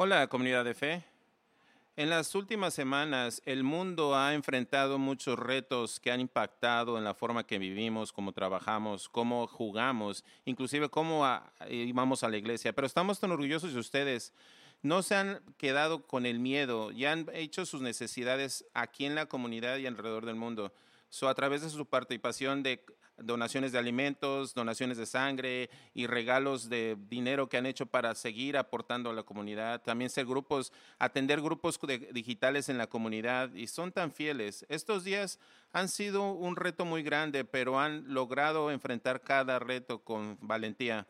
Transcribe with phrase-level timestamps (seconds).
[0.00, 1.02] Hola, comunidad de fe.
[1.96, 7.14] En las últimas semanas, el mundo ha enfrentado muchos retos que han impactado en la
[7.14, 11.26] forma que vivimos, cómo trabajamos, cómo jugamos, inclusive cómo
[11.94, 12.72] vamos a la iglesia.
[12.72, 14.32] Pero estamos tan orgullosos de ustedes.
[14.82, 19.26] No se han quedado con el miedo y han hecho sus necesidades aquí en la
[19.26, 20.72] comunidad y alrededor del mundo.
[21.10, 22.84] So, a través de su participación de
[23.18, 28.56] donaciones de alimentos, donaciones de sangre y regalos de dinero que han hecho para seguir
[28.56, 29.82] aportando a la comunidad.
[29.82, 31.78] También ser grupos, atender grupos
[32.12, 34.64] digitales en la comunidad y son tan fieles.
[34.68, 35.38] Estos días
[35.72, 41.06] han sido un reto muy grande, pero han logrado enfrentar cada reto con valentía.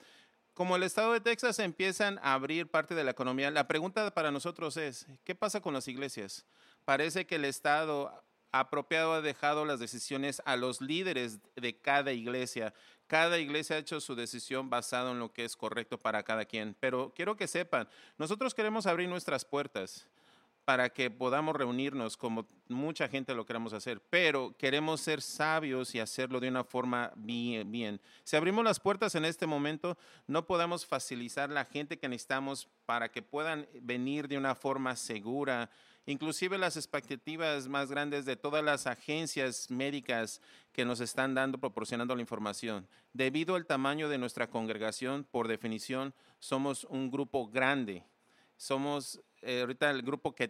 [0.55, 4.33] Como el estado de Texas empiezan a abrir parte de la economía, la pregunta para
[4.33, 6.47] nosotros es, ¿qué pasa con las iglesias?
[6.85, 12.75] Parece que el estado apropiado ha dejado las decisiones a los líderes de cada iglesia.
[13.07, 16.77] Cada iglesia ha hecho su decisión basada en lo que es correcto para cada quien.
[16.79, 17.89] Pero quiero que sepan,
[18.19, 20.07] nosotros queremos abrir nuestras puertas
[20.69, 25.99] para que podamos reunirnos como mucha gente lo queremos hacer, pero queremos ser sabios y
[25.99, 27.99] hacerlo de una forma bien, bien.
[28.23, 33.11] Si abrimos las puertas en este momento, no podemos facilitar la gente que necesitamos para
[33.11, 35.71] que puedan venir de una forma segura,
[36.09, 40.41] inclusive las expectativas más grandes de todas las agencias médicas
[40.73, 42.89] que nos están dando, proporcionando la información.
[43.13, 48.05] Debido al tamaño de nuestra congregación, por definición, somos un grupo grande.
[48.57, 50.49] Somos eh, ahorita el grupo que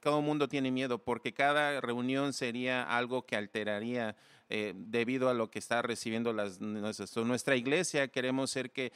[0.00, 4.16] todo el mundo tiene miedo porque cada reunión sería algo que alteraría
[4.48, 8.08] eh, debido a lo que está recibiendo las, nuestra iglesia.
[8.08, 8.92] Queremos ser que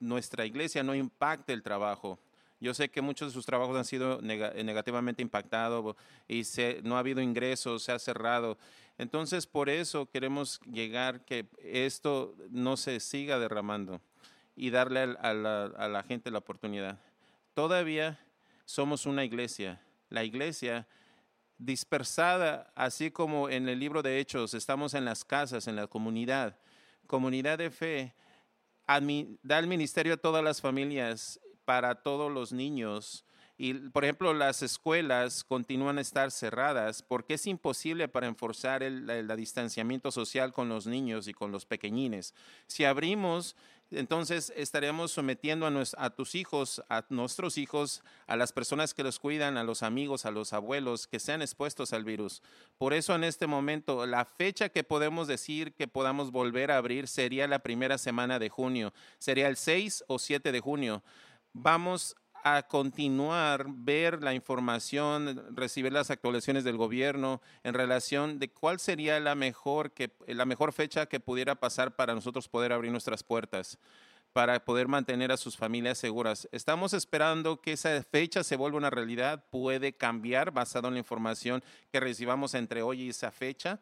[0.00, 2.18] nuestra iglesia no impacte el trabajo
[2.60, 5.96] yo sé que muchos de sus trabajos han sido negativamente impactados
[6.28, 8.58] y se, no ha habido ingresos, se ha cerrado.
[8.98, 14.02] Entonces, por eso queremos llegar que esto no se siga derramando
[14.54, 16.98] y darle a la, a la gente la oportunidad.
[17.54, 18.20] Todavía
[18.66, 19.80] somos una iglesia.
[20.10, 20.86] La iglesia
[21.56, 26.58] dispersada, así como en el libro de Hechos, estamos en las casas, en la comunidad,
[27.06, 28.14] comunidad de fe,
[29.42, 33.24] da el ministerio a todas las familias para todos los niños.
[33.62, 39.28] Y, por ejemplo, las escuelas continúan a estar cerradas porque es imposible para enforzar el,
[39.36, 42.34] distanciamiento social con los niños y con los pequeñines.
[42.66, 43.54] Si abrimos,
[43.90, 49.18] entonces estaremos sometiendo a, a, tus hijos, a nuestros hijos, a las personas que los
[49.18, 52.40] cuidan, a los amigos, a los abuelos, que sean expuestos al virus.
[52.78, 57.08] Por eso en este momento, la fecha que podemos decir que podamos volver a abrir
[57.08, 61.02] sería la primera semana de junio, sería el 6 o 7 de junio
[61.52, 68.80] vamos a continuar ver la información, recibir las actualizaciones del gobierno en relación de cuál
[68.80, 73.22] sería la mejor, que, la mejor fecha que pudiera pasar para nosotros poder abrir nuestras
[73.22, 73.78] puertas,
[74.32, 76.48] para poder mantener a sus familias seguras.
[76.52, 81.62] Estamos esperando que esa fecha se vuelva una realidad, puede cambiar basado en la información
[81.92, 83.80] que recibamos entre hoy y esa fecha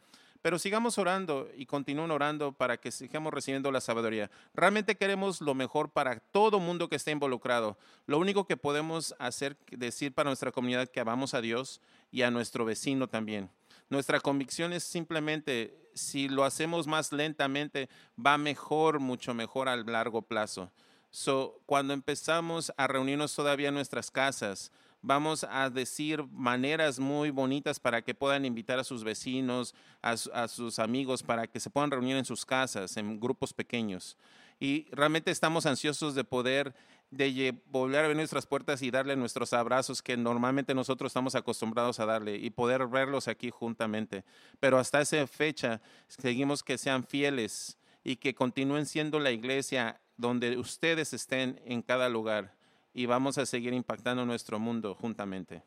[0.48, 4.31] pero sigamos orando y continúen orando para que sigamos recibiendo la sabiduría.
[4.54, 7.76] Realmente queremos lo mejor para todo mundo que esté involucrado.
[8.06, 12.31] Lo único que podemos hacer, decir para nuestra comunidad que amamos a Dios y a
[12.31, 13.50] nuestro vecino también.
[13.91, 20.22] Nuestra convicción es simplemente, si lo hacemos más lentamente, va mejor, mucho mejor a largo
[20.22, 20.72] plazo.
[21.10, 24.72] So, cuando empezamos a reunirnos todavía en nuestras casas,
[25.03, 30.16] vamos a decir maneras muy bonitas para que puedan invitar a sus vecinos, a,
[30.48, 34.16] sus amigos, para que se puedan reunir en sus casas, en grupos pequeños.
[34.60, 36.75] Y realmente estamos ansiosos de poder
[37.10, 42.00] de volver a abrir nuestras puertas y darle nuestros abrazos que normalmente nosotros estamos acostumbrados
[42.00, 44.25] a darle y poder verlos aquí juntamente.
[44.60, 50.59] Pero hasta esa fecha seguimos que sean fieles y que continúen siendo la iglesia donde
[50.59, 52.57] ustedes estén en cada lugar
[52.98, 55.62] y vamos a seguir impactando nuestro mundo juntamente.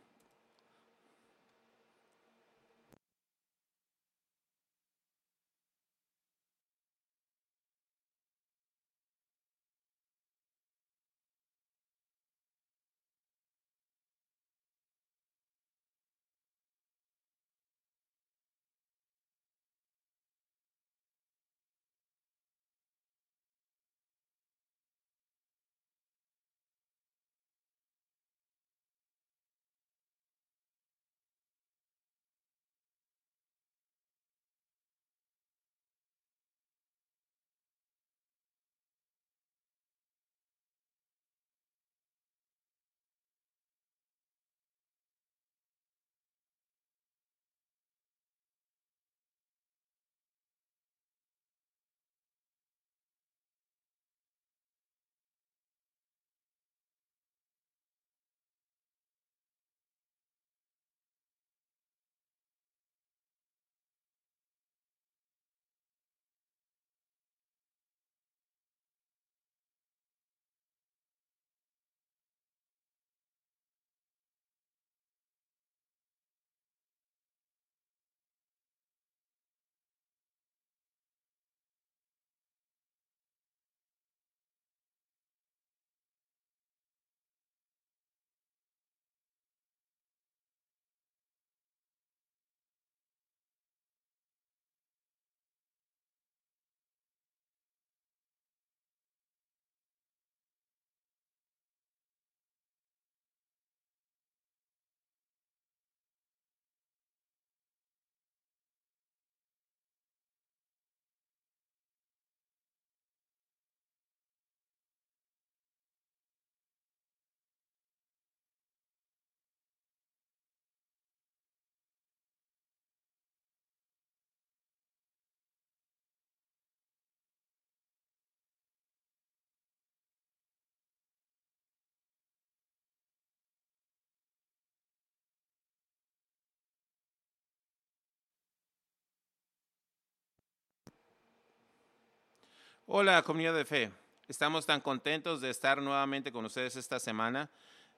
[142.94, 143.90] Hola, comunidad de fe.
[144.28, 147.50] Estamos tan contentos de estar nuevamente con ustedes esta semana.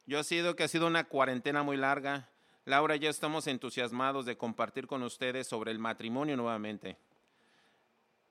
[0.06, 2.30] Yo ha sido que ha sido una cuarentena muy larga.
[2.66, 6.96] Laura, ya estamos entusiasmados de compartir con ustedes sobre el matrimonio nuevamente.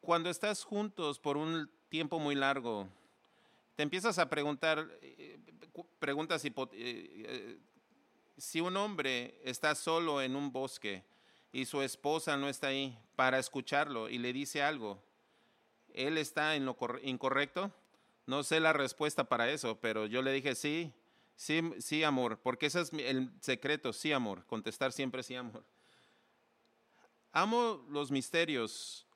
[0.00, 2.87] Cuando estás juntos por un tiempo muy largo,
[3.75, 5.41] te empiezas a preguntar eh,
[5.99, 7.59] preguntas eh, eh,
[8.37, 11.03] si un hombre está solo en un bosque
[11.53, 15.03] y su esposa no está ahí para escucharlo y le dice algo,
[15.94, 17.72] él está en lo incorrecto?
[18.26, 20.92] No sé la respuesta para eso, pero yo le dije sí,
[21.36, 25.64] sí, sí, amor, porque ese es el secreto, sí, amor, contestar siempre sí, amor.
[27.32, 29.06] Amo los misterios.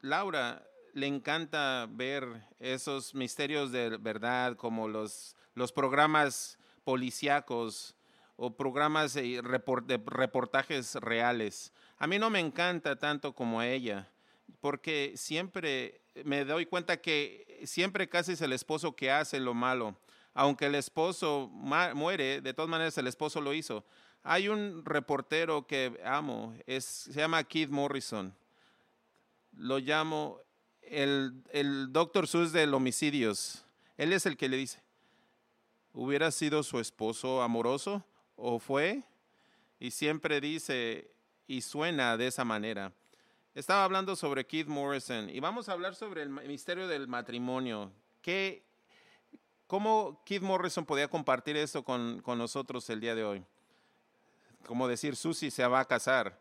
[0.00, 7.96] Laura le encanta ver esos misterios de verdad, como los, los programas policíacos
[8.36, 11.72] o programas de reportajes reales.
[11.98, 14.08] A mí no me encanta tanto como a ella
[14.60, 19.96] porque siempre me doy cuenta que siempre casi es el esposo que hace lo malo.
[20.34, 23.84] Aunque el esposo muere, de todas maneras el esposo lo hizo.
[24.22, 28.34] Hay un reportero que amo, se llama Keith Morrison.
[29.56, 30.40] Lo llamo
[30.82, 33.64] el, el doctor Sus de homicidios.
[33.96, 34.80] Él es el que le dice,
[35.92, 38.04] ¿hubiera sido su esposo amoroso
[38.36, 39.02] o fue?
[39.80, 41.10] Y siempre dice,
[41.48, 42.92] y suena de esa manera.
[43.58, 47.90] Estaba hablando sobre Keith Morrison y vamos a hablar sobre el misterio del matrimonio.
[48.22, 48.62] ¿Qué,
[49.66, 53.44] ¿Cómo Keith Morrison podía compartir esto con, con nosotros el día de hoy?
[54.64, 56.38] Como decir, Susie se va a casar.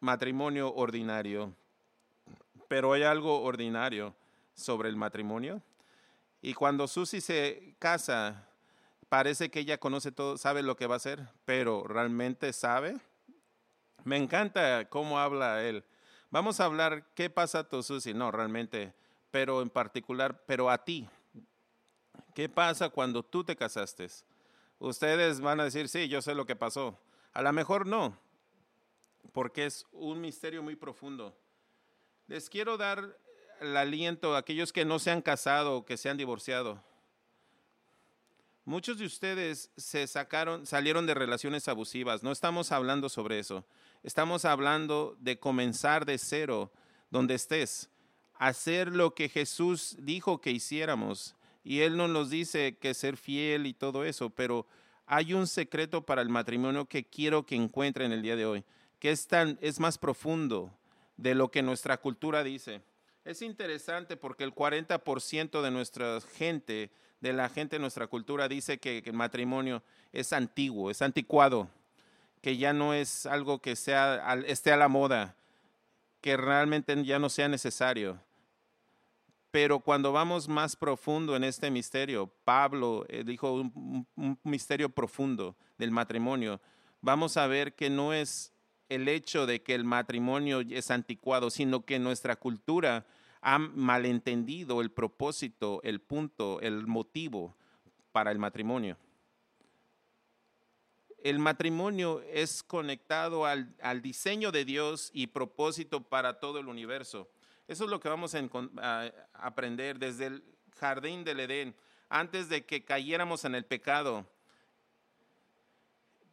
[0.00, 1.54] Matrimonio ordinario.
[2.68, 4.14] Pero hay algo ordinario
[4.52, 5.62] sobre el matrimonio.
[6.42, 8.46] Y cuando Susie se casa,
[9.08, 13.00] parece que ella conoce todo, sabe lo que va a hacer, pero realmente sabe
[14.04, 15.84] me encanta cómo habla él.
[16.30, 18.94] Vamos a hablar qué pasa a Susi, no, realmente,
[19.30, 21.08] pero en particular, pero a ti.
[22.34, 24.08] ¿Qué pasa cuando tú te casaste?
[24.78, 26.98] Ustedes van a decir, sí, yo sé lo que pasó.
[27.32, 28.16] A lo mejor no,
[29.32, 31.36] porque es un misterio muy profundo.
[32.26, 33.16] Les quiero dar
[33.60, 36.82] el aliento a aquellos que no se han casado o que se han divorciado.
[38.64, 42.22] Muchos de ustedes se sacaron, salieron de relaciones abusivas.
[42.22, 43.64] No estamos hablando sobre eso.
[44.02, 46.72] Estamos hablando de comenzar de cero,
[47.10, 47.90] donde estés,
[48.34, 51.34] hacer lo que Jesús dijo que hiciéramos.
[51.64, 54.66] Y Él nos nos dice que ser fiel y todo eso, pero
[55.06, 58.64] hay un secreto para el matrimonio que quiero que encuentren el día de hoy,
[58.98, 60.72] que es, tan, es más profundo
[61.16, 62.82] de lo que nuestra cultura dice.
[63.24, 66.90] Es interesante porque el 40% de nuestra gente
[67.20, 71.68] de la gente de nuestra cultura dice que, el matrimonio es antiguo, es anticuado,
[72.40, 75.36] que ya no es algo que sea, esté a la moda,
[76.20, 78.20] que realmente ya no sea necesario.
[79.50, 85.56] Pero cuando vamos más profundo en este misterio, Pablo eh, dijo un, un, misterio profundo
[85.78, 86.60] del matrimonio,
[87.00, 88.52] vamos a ver que no es
[88.88, 93.06] el hecho de que el matrimonio es anticuado, sino que nuestra cultura
[93.40, 97.56] han malentendido el propósito, el punto, el motivo
[98.12, 98.96] para el matrimonio.
[101.22, 107.28] El matrimonio es conectado al, diseño de Dios y propósito para todo el universo.
[107.66, 110.44] Eso es lo que vamos a, aprender desde el
[110.78, 111.74] jardín del Edén,
[112.08, 114.26] antes de que cayéramos en el pecado.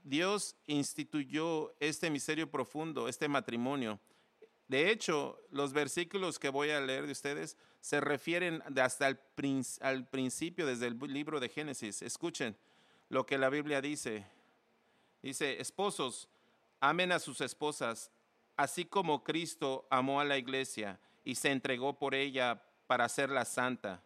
[0.04, 4.00] Dios instituyó este misterio profundo, este matrimonio
[4.68, 9.20] de hecho, los versículos que voy a leer de ustedes se refieren hasta al,
[9.82, 12.02] al principio, desde el libro de Génesis.
[12.02, 12.58] Escuchen
[13.10, 14.26] lo que la Biblia dice.
[15.26, 16.30] Dice, esposos,
[16.80, 18.12] amen a sus esposas,
[18.56, 24.04] así como Cristo amó a la iglesia y se entregó por ella para hacerla santa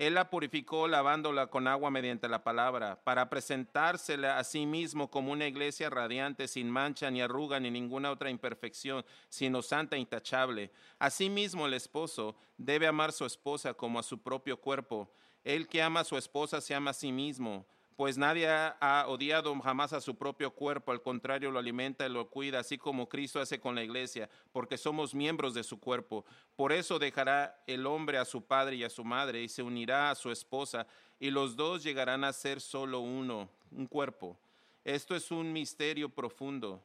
[0.00, 5.30] él la purificó lavándola con agua mediante la palabra, para presentársela a sí mismo como
[5.30, 10.70] una iglesia radiante, sin mancha ni arruga ni ninguna otra imperfección, sino santa e intachable.
[10.98, 15.12] Asimismo el esposo debe amar a su esposa como a su propio cuerpo.
[15.44, 17.66] El que ama a su esposa se ama a sí mismo
[18.00, 22.30] pues nadie ha, odiado jamás a su propio cuerpo, al contrario lo alimenta y lo
[22.30, 26.24] cuida, así como Cristo hace con la iglesia, porque somos miembros de su cuerpo.
[26.56, 30.10] Por eso dejará el hombre a su padre y a su madre y se unirá
[30.10, 30.86] a su esposa,
[31.18, 34.38] y los dos llegarán a ser solo uno, un cuerpo.
[34.82, 36.82] Esto es un misterio profundo.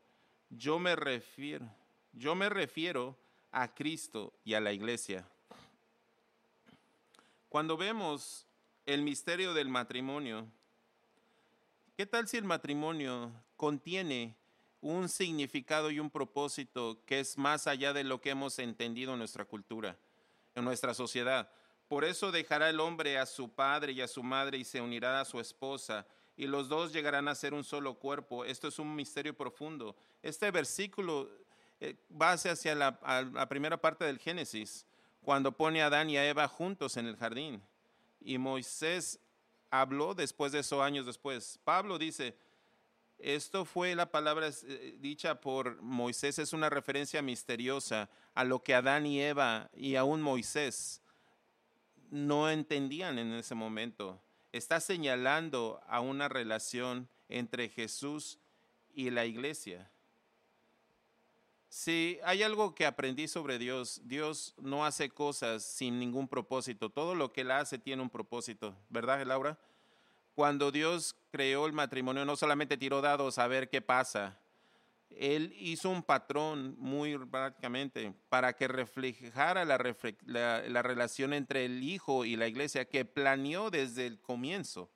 [0.49, 1.65] Yo me refiero,
[2.11, 3.15] yo me refiero
[3.53, 5.25] a Cristo y a la iglesia.
[7.47, 8.45] Cuando vemos
[8.85, 10.45] el misterio del matrimonio,
[11.95, 14.35] ¿Qué tal si el matrimonio contiene
[14.81, 19.19] un significado y un propósito que es más allá de lo que hemos entendido en
[19.19, 19.97] nuestra cultura?
[20.55, 21.49] en nuestra sociedad.
[21.87, 25.21] Por eso dejará el hombre a su padre y a su madre y se unirá
[25.21, 28.43] a su esposa y los dos llegarán a ser un solo cuerpo.
[28.43, 29.95] Esto es un misterio profundo.
[30.23, 31.29] Este versículo
[31.79, 34.85] eh, va hacia la, primera parte del Génesis,
[35.21, 37.61] cuando pone a Adán y a Eva juntos en el jardín.
[38.19, 39.19] Y Moisés
[39.81, 41.59] habló después de eso, años después.
[41.63, 42.35] Pablo dice,
[43.17, 48.75] esto fue la palabra eh, dicha por Moisés, es una referencia misteriosa a lo que
[48.75, 51.01] Adán y Eva y aún Moisés
[52.11, 54.21] no entendían en ese momento.
[54.51, 58.39] Está señalando a una relación entre Jesús
[58.93, 59.89] y la iglesia.
[61.75, 66.89] Si hay algo que aprendí sobre Dios, Dios no hace cosas sin ningún propósito.
[66.89, 69.59] Todo lo que Él hace tiene un propósito, ¿verdad, Laura?
[70.35, 74.39] Cuando Dios creó el matrimonio, no solamente tiró dados a ver qué pasa,
[75.09, 79.77] él hizo un patrón muy prácticamente para que reflejara la,
[80.69, 84.89] la, relación entre el hijo y la iglesia que planeó desde el comienzo.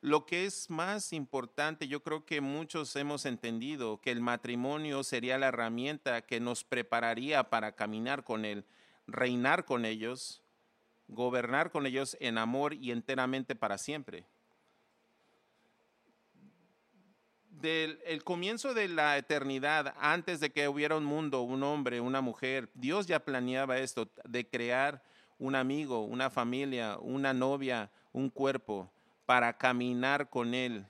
[0.00, 5.38] Lo que es más importante, yo creo que muchos hemos entendido que el matrimonio sería
[5.38, 8.66] la herramienta que nos prepararía para caminar con Él,
[9.06, 10.42] reinar con ellos,
[11.08, 14.26] gobernar con ellos en amor y enteramente para siempre.
[17.60, 22.20] del el comienzo de la eternidad, antes de que hubiera un mundo, un hombre, una
[22.20, 25.02] mujer, Dios ya planeaba esto, de crear
[25.38, 28.90] un amigo, una familia, una novia, un cuerpo,
[29.26, 30.86] para caminar con Él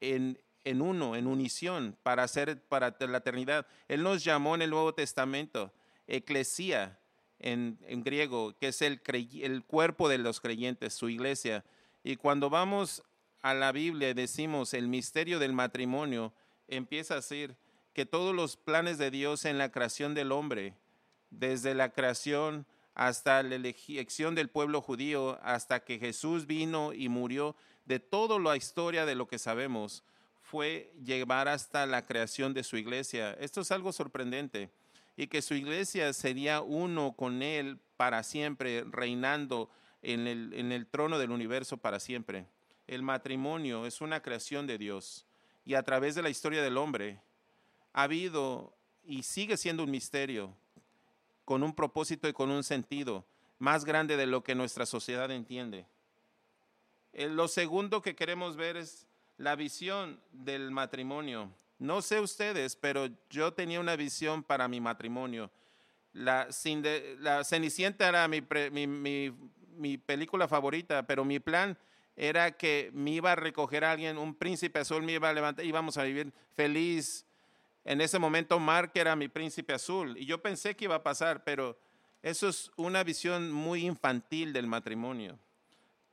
[0.00, 3.66] en, en uno, en unición, para hacer para la eternidad.
[3.86, 5.72] Él nos llamó en el Nuevo Testamento,
[6.06, 6.98] eclesía
[7.38, 11.64] en, en griego, que es el, el cuerpo de los creyentes, su iglesia.
[12.02, 13.02] Y cuando vamos
[13.42, 16.32] a la Biblia decimos el misterio del matrimonio,
[16.66, 17.56] empieza a ser
[17.92, 20.74] que todos los planes de Dios en la creación del hombre,
[21.30, 27.56] desde la creación hasta la elección del pueblo judío, hasta que Jesús vino y murió,
[27.84, 30.04] de toda la historia de lo que sabemos,
[30.40, 33.32] fue llevar hasta la creación de su iglesia.
[33.40, 34.70] Esto es algo sorprendente.
[35.16, 39.70] Y que su iglesia sería uno con Él para siempre, reinando
[40.02, 42.46] en el, en el trono del universo para siempre.
[42.86, 45.24] El matrimonio es una creación de Dios
[45.64, 47.20] y a través de la historia del hombre
[47.92, 50.54] ha habido y sigue siendo un misterio
[51.44, 53.24] con un propósito y con un sentido
[53.58, 55.86] más grande de lo que nuestra sociedad entiende.
[57.12, 61.50] Eh, lo segundo que queremos ver es la visión del matrimonio.
[61.78, 65.50] No sé ustedes, pero yo tenía una visión para mi matrimonio.
[66.12, 71.76] La, Cenicienta era mi, película favorita, pero mi plan
[72.16, 75.64] era que me iba a recoger a alguien, un príncipe azul me iba a levantar,
[75.64, 77.26] íbamos a vivir feliz.
[77.84, 81.44] En ese momento Mark era mi príncipe azul y yo pensé que iba a pasar,
[81.44, 81.78] pero
[82.22, 85.38] eso es una visión muy infantil del matrimonio.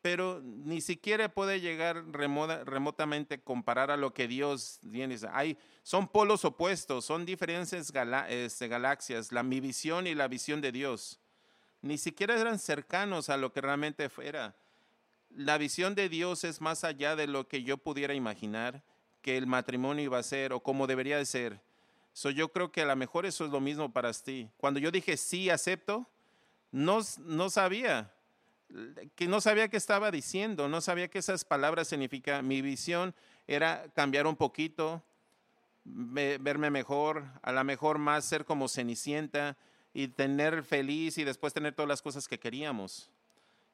[0.01, 5.15] Pero ni siquiera puede llegar remotamente comparar a lo que Dios tiene.
[5.31, 7.93] Hay, son polos opuestos, son diferentes
[8.29, 11.19] este, galaxias, la, mi visión y la visión de Dios.
[11.81, 14.55] Ni siquiera eran cercanos a lo que realmente era
[15.35, 18.83] la visión de Dios es más allá de lo que yo pudiera imaginar
[19.21, 21.61] que el matrimonio iba a ser o cómo debería de ser.
[22.13, 24.49] So, yo creo que a lo mejor eso es lo mismo para ti.
[24.57, 26.07] Cuando yo dije sí, acepto,
[26.71, 28.11] no, no sabía,
[29.15, 32.47] que no sabía qué estaba diciendo, no sabía que esas palabras significan.
[32.47, 33.13] Mi visión
[33.47, 35.01] era cambiar un poquito,
[35.83, 39.57] verme mejor, a lo mejor más ser como Cenicienta
[39.93, 43.09] y tener feliz y después tener todas las cosas que queríamos.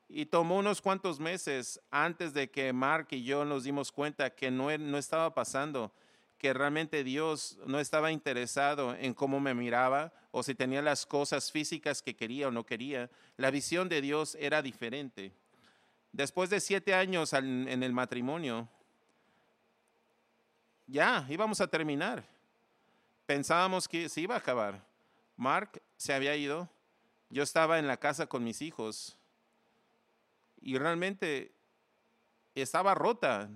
[0.09, 4.49] Y tomó unos cuantos meses antes de que Mark y yo nos dimos cuenta que
[4.49, 5.91] no, e, no estaba pasando,
[6.37, 11.51] que realmente Dios no estaba interesado en cómo me miraba o si tenía las cosas
[11.51, 13.09] físicas que quería o no quería.
[13.35, 15.33] La visión de Dios era diferente.
[16.13, 18.69] Después de siete años en el matrimonio,
[20.85, 22.23] ya íbamos a terminar.
[23.25, 24.81] Pensábamos que se iba a acabar.
[25.35, 26.69] Mark se había ido.
[27.29, 29.17] Yo estaba en la casa con mis hijos
[30.61, 31.53] y realmente
[32.55, 33.49] estaba rota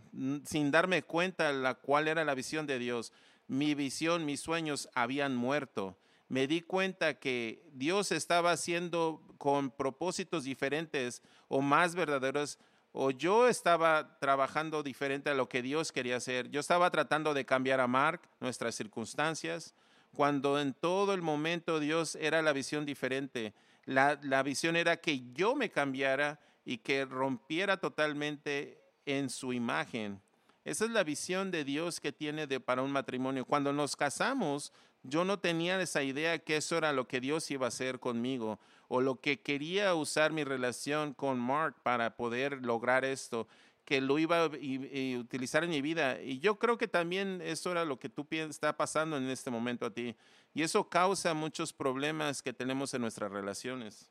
[0.45, 3.11] sin darme cuenta la cuál era la visión de Dios.
[3.47, 5.97] Mi visión, mis sueños habían muerto.
[6.27, 12.57] Me di cuenta que Dios estaba haciendo con propósitos diferentes o más verdaderos
[12.93, 16.49] o yo estaba trabajando diferente a lo que Dios quería hacer.
[16.49, 19.73] Yo estaba tratando de cambiar a Mark, nuestras circunstancias,
[20.13, 23.53] cuando en todo el momento Dios era la visión diferente.
[23.85, 30.21] La, la visión era que yo me cambiara y que rompiera totalmente en su imagen.
[30.63, 33.45] Esa es la visión de Dios que tiene de, para un matrimonio.
[33.45, 34.71] Cuando nos casamos,
[35.03, 38.59] yo no tenía esa idea que eso era lo que Dios iba a hacer conmigo
[38.87, 43.47] o lo que quería usar mi relación con Mark para poder lograr esto,
[43.85, 46.21] que lo iba a utilizar en mi vida.
[46.21, 49.87] Y yo creo que también eso era lo que tú está pasando en este momento
[49.87, 50.15] a ti.
[50.53, 54.10] Y eso causa muchos problemas que tenemos en nuestras relaciones.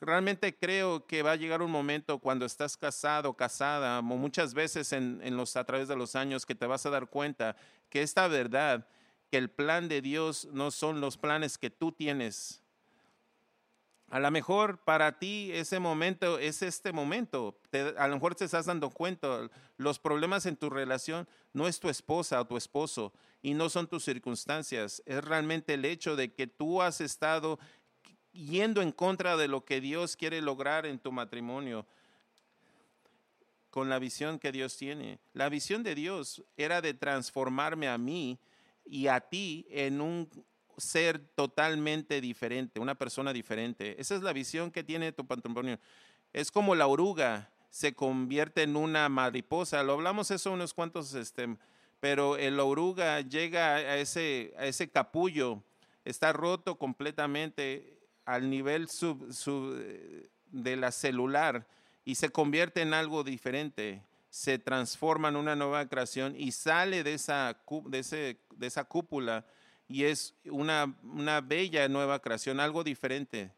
[0.00, 5.36] Realmente creo que va a llegar un momento cuando estás casado, casada, muchas veces en,
[5.36, 7.56] los, a través de los años, que te vas a dar cuenta
[7.88, 8.86] que esta verdad,
[9.30, 12.62] que el plan de Dios no son los planes que tú tienes.
[14.08, 17.58] A lo mejor para ti ese momento es este momento.
[17.96, 21.88] a lo mejor te estás dando cuenta, los problemas en tu relación no es tu
[21.88, 25.02] esposa o tu esposo y no son tus circunstancias.
[25.06, 27.58] Es realmente el hecho de que tú has estado
[28.36, 31.86] yendo en contra de lo que Dios quiere lograr en tu matrimonio
[33.70, 35.18] con la visión que Dios tiene.
[35.34, 38.38] La visión de Dios era de transformarme a mí
[38.84, 40.28] y a ti en un
[40.76, 44.00] ser totalmente diferente, una persona diferente.
[44.00, 45.78] Esa es la visión que tiene tu matrimonio.
[46.32, 49.82] Es como la oruga se convierte en una mariposa.
[49.82, 51.56] Lo hablamos eso unos cuantos, este,
[52.00, 55.62] pero el oruga llega a ese, a ese capullo,
[56.04, 57.95] está roto completamente
[58.26, 58.88] al nivel
[60.50, 61.66] de la celular
[62.04, 67.14] y se convierte en algo diferente, se transforma en una nueva creación y sale de
[67.14, 69.46] esa, de de esa cúpula
[69.88, 73.52] y es una, una bella nueva creación, algo diferente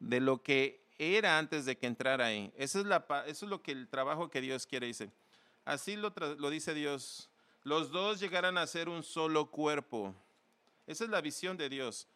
[0.00, 2.52] de lo que era antes de que entrara ahí.
[2.56, 5.10] Eso es, la, eso es lo que el trabajo que Dios quiere, dice.
[5.64, 7.28] Así lo, lo dice Dios.
[7.62, 10.14] Los dos llegarán a ser un solo cuerpo.
[10.86, 12.08] Esa es la visión de Dios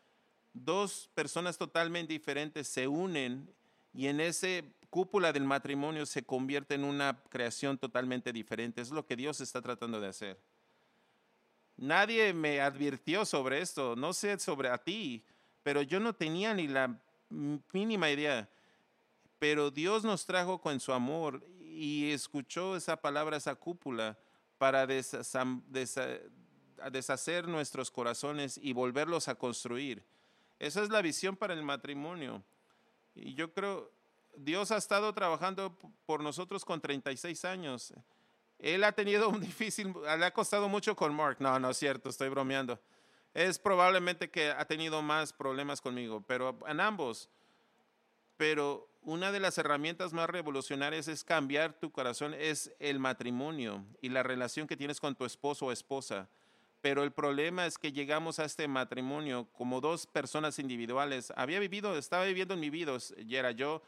[0.64, 3.48] dos personas totalmente diferentes se unen
[3.92, 8.80] y en ese cúpula del matrimonio se convierte en una creación totalmente diferente.
[8.80, 10.40] Es lo que Dios está tratando de hacer.
[11.76, 15.24] Nadie me advirtió sobre esto, no sé sobre a ti,
[15.62, 18.48] pero yo no tenía ni la mínima idea.
[19.38, 24.18] Pero Dios nos trajo con su amor y escuchó esa palabra, esa cúpula,
[24.56, 25.46] para deshacer
[27.46, 30.02] nuestros corazones y volverlos a construir.
[30.58, 32.42] Esa es la visión para el matrimonio.
[33.14, 33.90] Y yo creo,
[34.36, 37.92] Dios ha estado trabajando por nosotros con 36 años.
[38.58, 41.36] Él ha tenido un difícil, le ha costado mucho con Mark.
[41.40, 42.80] No, no es cierto, estoy bromeando.
[43.34, 47.28] Es probablemente que ha tenido más problemas conmigo, pero en ambos.
[48.38, 54.08] Pero una de las herramientas más revolucionarias es cambiar tu corazón, es el matrimonio y
[54.08, 56.28] la relación que tienes con tu esposo o esposa
[56.86, 61.32] pero el problema es que llegamos a este matrimonio como dos personas individuales.
[61.34, 63.82] Había vivido, estaba viviendo en mi vida, y era yo,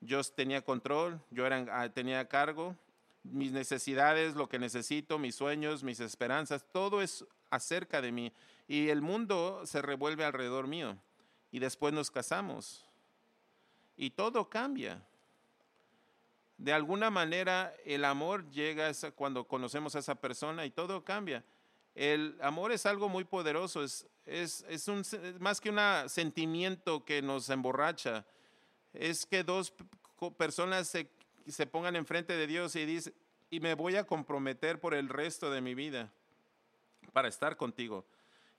[0.00, 2.76] yo tenía control, yo era, ah, tenía cargo,
[3.24, 8.32] mis necesidades, lo que necesito, mis sueños, mis esperanzas, todo es acerca de mí.
[8.68, 10.96] Y el mundo se revuelve alrededor mío.
[11.50, 12.86] Y después nos casamos.
[13.96, 15.02] Y todo cambia.
[16.58, 21.42] De alguna manera el amor llega cuando conocemos a esa persona y todo cambia.
[21.96, 25.02] El amor es algo muy poderoso, es, es, un,
[25.40, 25.78] más que un
[26.10, 28.26] sentimiento que nos emborracha.
[28.92, 29.72] Es que dos
[30.36, 31.10] personas se,
[31.46, 33.14] se pongan enfrente de Dios y dicen,
[33.48, 36.12] y me voy a comprometer por el resto de mi vida
[37.14, 38.04] para estar contigo.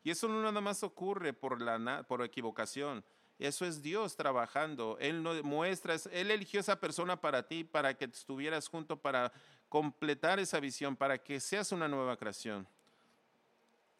[0.04, 3.06] Y eso no nada más ocurre por, la, por equivocación.
[3.38, 4.98] Eso es Dios trabajando.
[5.00, 9.32] Él no muestra, Él eligió esa persona para ti, para que estuvieras junto, para
[9.70, 12.68] completar esa visión, para que seas una nueva creación.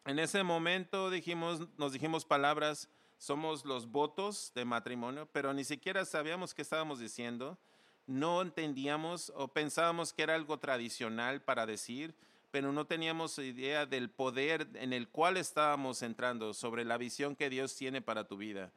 [0.08, 6.06] En ese momento dijimos, nos dijimos palabras, somos los votos de matrimonio, pero ni siquiera
[6.06, 7.58] sabíamos qué estábamos diciendo.
[8.06, 12.14] No entendíamos o pensábamos que era algo tradicional para decir,
[12.50, 17.50] pero no teníamos idea del poder en el cual estábamos entrando, sobre la visión que
[17.50, 18.72] Dios tiene para tu vida,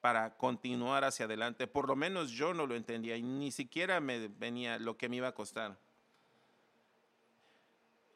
[0.00, 1.66] para continuar hacia adelante.
[1.66, 5.16] Por lo menos yo no lo entendía y ni siquiera me venía lo que me
[5.16, 5.76] iba a costar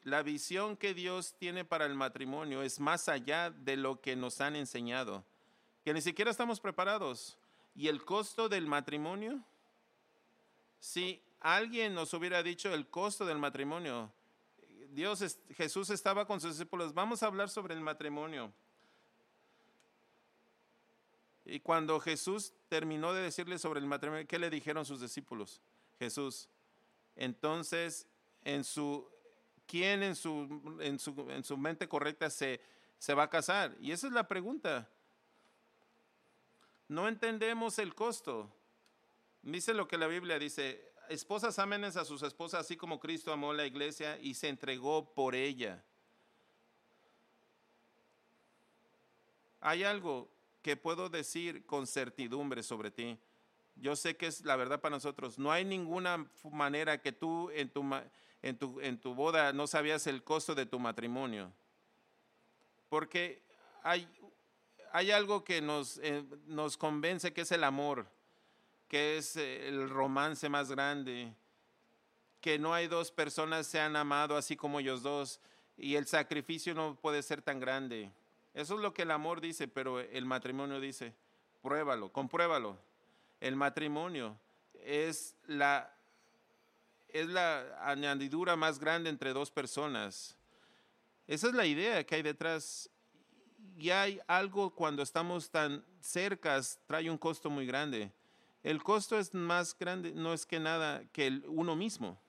[0.09, 4.41] la visión que Dios tiene para el matrimonio es más allá de lo que nos
[4.41, 5.23] han enseñado,
[5.83, 7.37] que ni siquiera estamos preparados.
[7.75, 9.41] ¿Y el costo del matrimonio?
[10.79, 14.11] Si alguien nos hubiera dicho el costo del matrimonio,
[14.89, 18.51] Dios, Jesús estaba con sus discípulos, vamos a hablar sobre el matrimonio.
[21.45, 25.61] Y cuando Jesús terminó de decirle sobre el matrimonio, ¿qué le dijeron sus discípulos?
[25.97, 26.47] Jesús.
[27.15, 28.07] Entonces,
[28.43, 29.07] en su
[29.69, 32.59] ¿quién en su, en su, mente correcta se,
[32.97, 33.77] se va a casar?
[33.79, 34.89] Y esa es la pregunta.
[36.87, 38.51] No entendemos el costo.
[39.43, 43.53] Dice lo que la Biblia dice, esposas amen a sus esposas así como Cristo amó
[43.53, 45.83] la iglesia y se entregó por ella.
[49.61, 50.31] Hay algo
[50.63, 53.19] que puedo decir con certidumbre sobre ti.
[53.75, 55.37] Yo sé que es la verdad para nosotros.
[55.37, 57.83] No hay ninguna manera que tú en tu,
[58.41, 61.51] en tu, en tu boda no sabías el costo de tu matrimonio.
[62.89, 63.41] Porque
[63.83, 64.07] hay,
[64.91, 68.07] hay algo que nos, eh, nos convence que es el amor,
[68.87, 71.33] que es eh, el romance más grande,
[72.41, 75.39] que no hay dos personas se han amado así como ellos dos
[75.77, 78.11] y el sacrificio no puede ser tan grande.
[78.53, 81.13] Eso es lo que el amor dice, pero el matrimonio dice,
[81.61, 82.77] pruébalo, compruébalo.
[83.39, 84.37] El matrimonio
[84.83, 85.93] es la,
[87.13, 90.35] es la añadidura más grande entre dos personas.
[91.27, 92.89] Esa es la idea que hay detrás.
[93.77, 98.11] Y hay algo cuando estamos tan cercas, trae un costo muy grande.
[98.63, 102.19] El costo es más grande, no es que nada, que el uno mismo.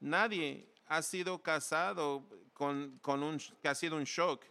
[0.00, 4.44] Nadie ha sido casado con, con un, que ha sido un shock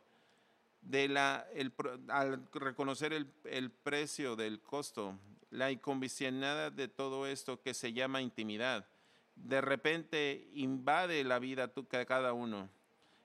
[0.81, 1.73] de la, el,
[2.07, 5.17] al reconocer el, el, precio del costo,
[5.51, 8.87] la incondicionalidad de todo esto que se llama intimidad,
[9.35, 12.69] de repente invade la vida de cada uno.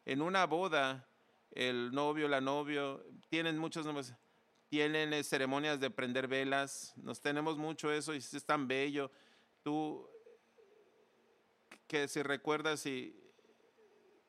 [0.05, 1.07] En una boda,
[1.53, 3.87] el novio, la novio, tienen muchos
[4.69, 9.11] tienen eh, ceremonias de prender velas, nos tenemos mucho eso y es tan bello.
[9.65, 10.09] Tú,
[11.89, 13.17] que si recuerdas, y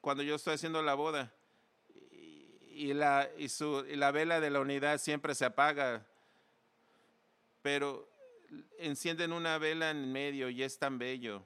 [0.02, 1.32] cuando yo estoy haciendo la boda,
[2.10, 6.08] y la, y, su, y la vela de la unidad siempre se apaga,
[7.62, 8.10] pero
[8.80, 11.46] encienden una vela en medio y es tan bello,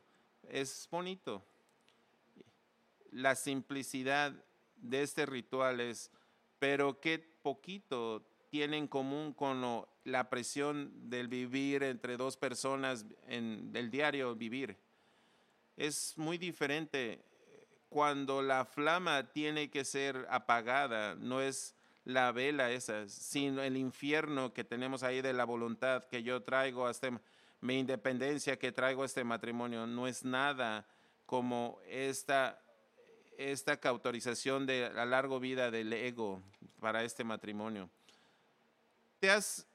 [0.49, 1.45] es bonito.
[3.11, 4.33] La simplicidad
[4.75, 6.11] de este ritual es,
[6.59, 13.71] pero qué poquito tiene en común con la presión del vivir entre dos personas en
[13.73, 14.77] el diario vivir.
[15.75, 17.23] Es muy diferente
[17.89, 24.53] cuando la flama tiene que ser apagada, no es la vela esa, sino el infierno
[24.53, 27.19] que tenemos ahí de la voluntad que yo traigo hasta
[27.65, 30.87] mi independencia que traigo a este matrimonio, no es nada
[31.25, 32.61] como esta,
[33.37, 36.41] esta cautorización de la larga vida del ego
[36.79, 37.89] para este matrimonio.
[39.19, 39.65] Te has,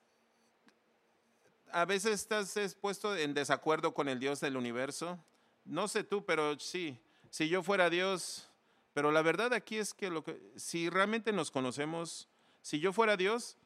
[1.72, 5.18] a veces estás puesto en desacuerdo con el Dios del universo.
[5.64, 6.98] No sé tú, pero sí
[7.30, 8.48] si yo fuera Dios,
[8.92, 12.28] pero la verdad aquí es que, lo que si realmente nos conocemos,
[12.60, 13.56] si yo fuera Dios,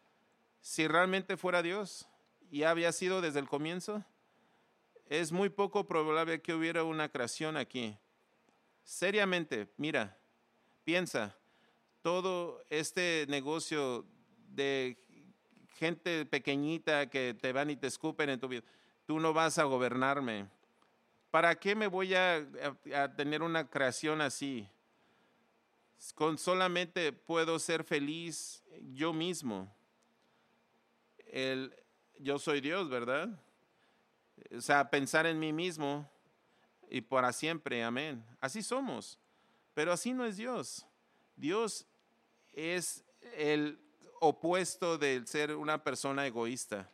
[0.61, 2.07] si realmente fuera Dios
[2.51, 4.05] y había sido desde el comienzo,
[5.21, 7.97] es muy poco probable que hubiera una creación aquí.
[8.83, 10.17] Seriamente, mira,
[10.85, 11.37] piensa,
[12.03, 14.05] todo este negocio
[14.49, 14.99] de
[15.77, 18.63] gente pequeñita que te van y te escupen en tu vida,
[19.07, 20.49] tú no vas a gobernarme
[21.35, 22.47] ¿Para qué me voy a,
[23.17, 24.69] tener una creación así?
[26.15, 29.69] Con solamente puedo ser feliz yo mismo.
[31.27, 31.75] El,
[32.21, 33.37] yo soy Dios, ¿verdad?
[34.57, 36.09] O sea, pensar en mí mismo
[36.89, 38.25] y para siempre, amén.
[38.41, 39.19] Así somos.
[39.75, 40.87] Pero así no es Dios.
[41.37, 41.87] Dios
[42.53, 43.05] es
[43.37, 43.79] el
[44.21, 46.89] opuesto de ser una persona egoísta.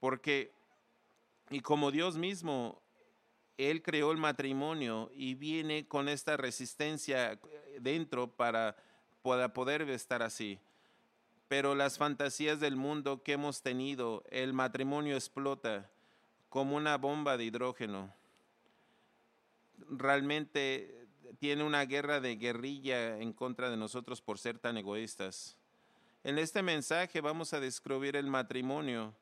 [0.00, 0.52] Porque,
[1.50, 2.82] y como Dios mismo
[3.70, 7.38] él creó el matrimonio y viene con esta resistencia
[7.80, 8.76] dentro para,
[9.22, 10.58] poder estar así.
[11.48, 15.90] Pero las fantasías del mundo que hemos tenido, el matrimonio explota
[16.52, 18.14] como una bomba de hidrógeno.
[19.88, 25.56] Realmente tiene una guerra de guerrilla en contra de nosotros por ser tan egoístas.
[26.22, 29.14] En este mensaje vamos a describir el matrimonio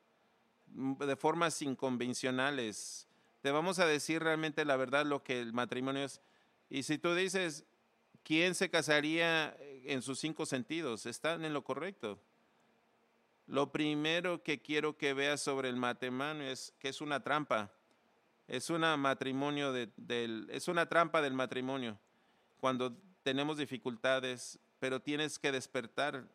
[0.66, 3.06] de formas inconvencionales,
[3.42, 6.20] te vamos a decir realmente la verdad, lo que el matrimonio es.
[6.68, 7.64] Y si tú dices,
[8.24, 11.06] ¿quién se casaría en sus cinco sentidos?
[11.06, 12.18] Están en lo correcto.
[13.50, 17.72] Lo primero que quiero que veas sobre el matrimonio es que es una trampa.
[18.46, 21.98] Es una matrimonio del, es una trampa del matrimonio.
[22.60, 26.28] Cuando tenemos dificultades, pero tienes que despertar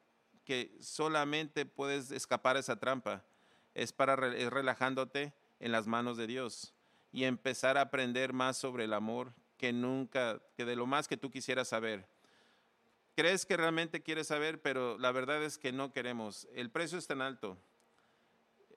[0.44, 3.24] que solamente puedes escapar a esa trampa.
[3.76, 6.74] Es para relajándote en las manos de Dios
[7.14, 11.16] y empezar a aprender más sobre el amor que nunca, que de lo más que
[11.16, 12.10] tú quisieras saber.
[13.16, 16.48] Crees que realmente quieres saber, pero la verdad es que no queremos.
[16.54, 17.58] El precio es tan alto.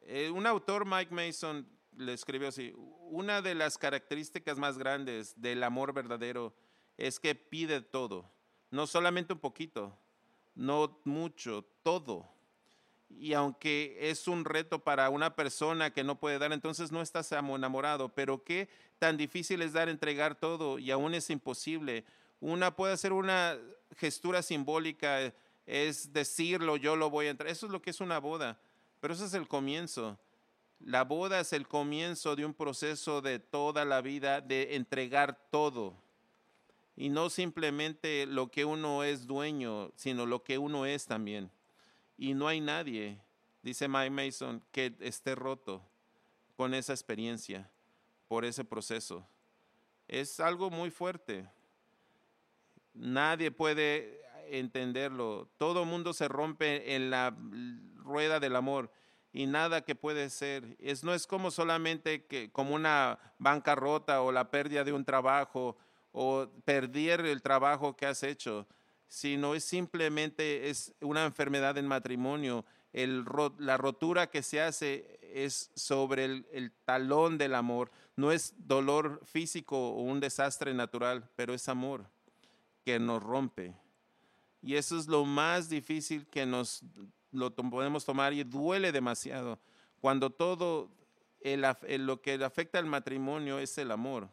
[0.03, 2.73] Eh, un autor, Mike Mason, le escribió así,
[3.11, 6.55] una de las características más grandes del amor verdadero
[6.97, 8.31] es que pide todo,
[8.71, 9.99] no solamente un poquito,
[10.55, 12.29] no mucho, todo.
[13.11, 17.33] Y aunque es un reto para una persona que no puede dar, entonces no estás
[17.33, 18.11] enamorado.
[18.11, 22.05] Pero qué tan difícil es dar, entregar todo y aún es imposible.
[22.41, 23.59] Una puede hacer una
[23.97, 25.33] gestura simbólica,
[25.67, 27.51] es decirlo, yo lo voy a entrar.
[27.51, 28.59] Eso es lo que es una boda.
[29.01, 30.19] Pero eso es el comienzo.
[30.81, 35.95] La boda es el comienzo de un proceso de toda la vida de entregar todo.
[36.97, 41.51] Y no simplemente lo que uno es dueño, sino lo que uno es también.
[42.17, 43.19] Y no hay nadie,
[43.63, 45.83] dice Mike Mason, que esté roto
[46.57, 47.71] con esa experiencia,
[48.27, 49.25] por ese proceso.
[50.09, 51.49] Es algo muy fuerte.
[52.99, 55.49] Nadie puede entenderlo.
[55.57, 57.37] Todo mundo se rompe en la
[57.95, 58.91] rueda del amor
[59.33, 60.77] y nada que puede ser.
[60.81, 65.77] Es, no es como solamente que, como una bancarrota o la pérdida de un trabajo
[66.11, 68.67] o perder el trabajo que has hecho,
[69.07, 72.65] sino es simplemente es una enfermedad en matrimonio.
[72.93, 73.25] El,
[73.59, 77.93] la rotura que se hace es sobre el, el talón del amor.
[78.17, 82.11] No es dolor físico o un desastre natural, pero es amor
[82.89, 83.75] que nos rompe.
[84.63, 86.83] Y eso es lo más difícil que nos
[87.33, 89.59] lo podemos tomar y duele demasiado.
[90.01, 90.91] Cuando todo
[91.45, 94.31] lo que afecta al matrimonio es el amor.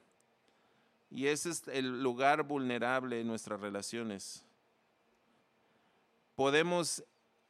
[1.11, 4.45] Y ese es el lugar vulnerable en nuestras relaciones.
[6.35, 7.03] Podemos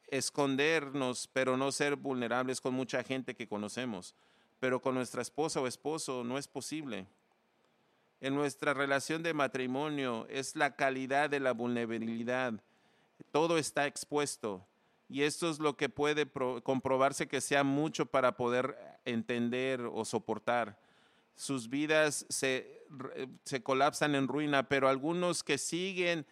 [0.07, 4.15] escondernos, pero no ser vulnerables con mucha gente que conocemos.
[4.59, 7.05] Pero con nuestra esposa o esposo no es posible.
[8.25, 12.55] En nuestra relación de matrimonio es la calidad de la vulnerabilidad.
[13.31, 14.65] Todo está expuesto
[15.07, 16.25] y esto es lo que puede
[16.63, 20.75] comprobarse que sea mucho para poder entender o soportar.
[21.35, 22.81] Sus vidas se,
[23.43, 26.25] se colapsan en ruina, pero algunos que siguen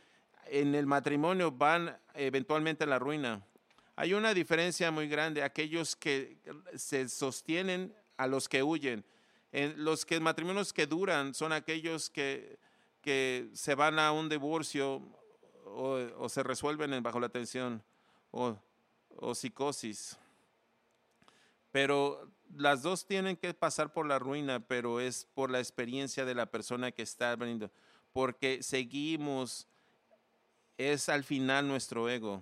[0.47, 3.45] en el matrimonio van eventualmente a la ruina.
[3.95, 6.39] Hay una diferencia muy grande, aquellos que
[6.73, 9.05] se sostienen a los que huyen.
[9.53, 12.57] En los que matrimonios que duran son aquellos que,
[13.01, 15.01] que se van a un divorcio
[15.65, 17.81] o, o se resuelven bajo la tensión
[18.31, 18.57] o,
[19.35, 20.17] psicosis.
[21.71, 26.35] Pero las dos tienen que pasar por la ruina, pero es por la experiencia de
[26.35, 27.71] la persona que está veniendo.
[28.11, 29.67] Porque seguimos,
[30.77, 32.41] es al final nuestro ego.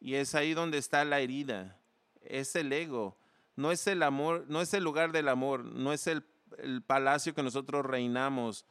[0.00, 1.78] Y es ahí donde está la herida.
[2.20, 3.16] Es el ego.
[3.56, 6.24] No es el amor, no es el lugar del amor, no es el,
[6.86, 8.64] palacio que nosotros reinamos,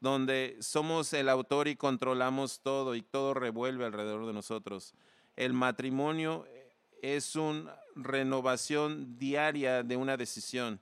[0.00, 4.94] donde somos el autor y controlamos todo y todo revuelve alrededor de nosotros.
[5.36, 6.46] El matrimonio
[7.00, 10.80] es una renovación diaria de una decisión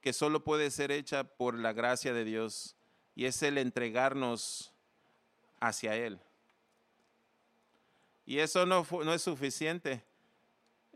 [0.00, 2.76] que solo puede ser hecha por la gracia de Dios
[3.14, 4.72] y es el entregarnos
[5.60, 6.18] hacia Él.
[8.24, 10.02] Y eso no es suficiente.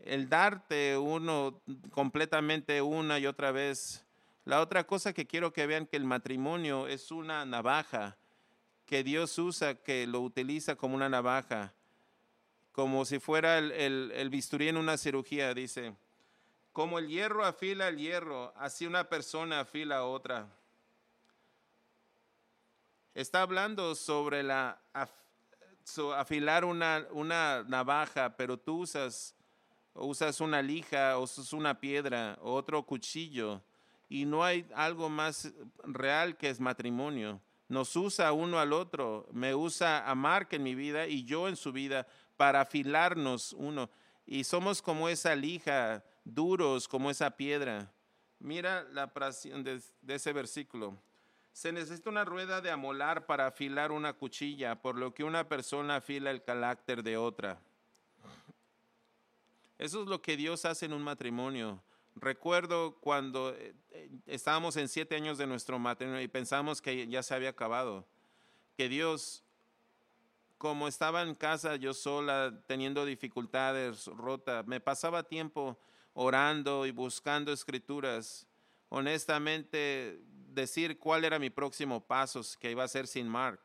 [0.03, 4.05] El darte uno completamente una y otra vez
[4.49, 8.17] la otra cosa que quiero que vean que el matrimonio es una navaja
[8.87, 11.71] que Dios usa, que lo utiliza como una navaja,
[12.71, 15.95] como si fuera el, bisturí en una cirugía, dice.
[16.73, 20.47] Como el hierro afila el hierro, así una persona afila a otra.
[23.13, 24.81] Está hablando sobre la
[26.15, 29.35] afilar una, una navaja, pero tú usas,
[29.93, 33.61] usas una lija, o usas una piedra, o otro cuchillo
[34.09, 37.39] y no hay algo más real que es matrimonio.
[37.67, 41.55] Nos usa uno al otro, me usa a Mark en mi vida y yo en
[41.55, 43.91] su vida para afilarnos uno.
[44.25, 47.91] Y somos como esa lija, duros como esa piedra.
[48.39, 50.97] Mira la frase de, de ese versículo.
[51.51, 55.97] Se necesita una rueda de amolar para afilar una cuchilla, por lo que una persona
[55.97, 57.59] afila el carácter de otra.
[59.79, 61.81] Eso es lo que Dios hace en un matrimonio.
[62.15, 67.23] Recuerdo cuando eh, eh, estábamos en siete años de nuestro matrimonio y pensamos que ya
[67.23, 68.05] se había acabado,
[68.75, 69.41] que Dios,
[70.57, 75.79] como estaba en casa yo sola, teniendo dificultades, rota, me pasaba tiempo
[76.11, 78.45] orando y buscando escrituras.
[78.89, 83.61] Honestamente, decir cuál era mi próximo paso que iba a ser sin Mark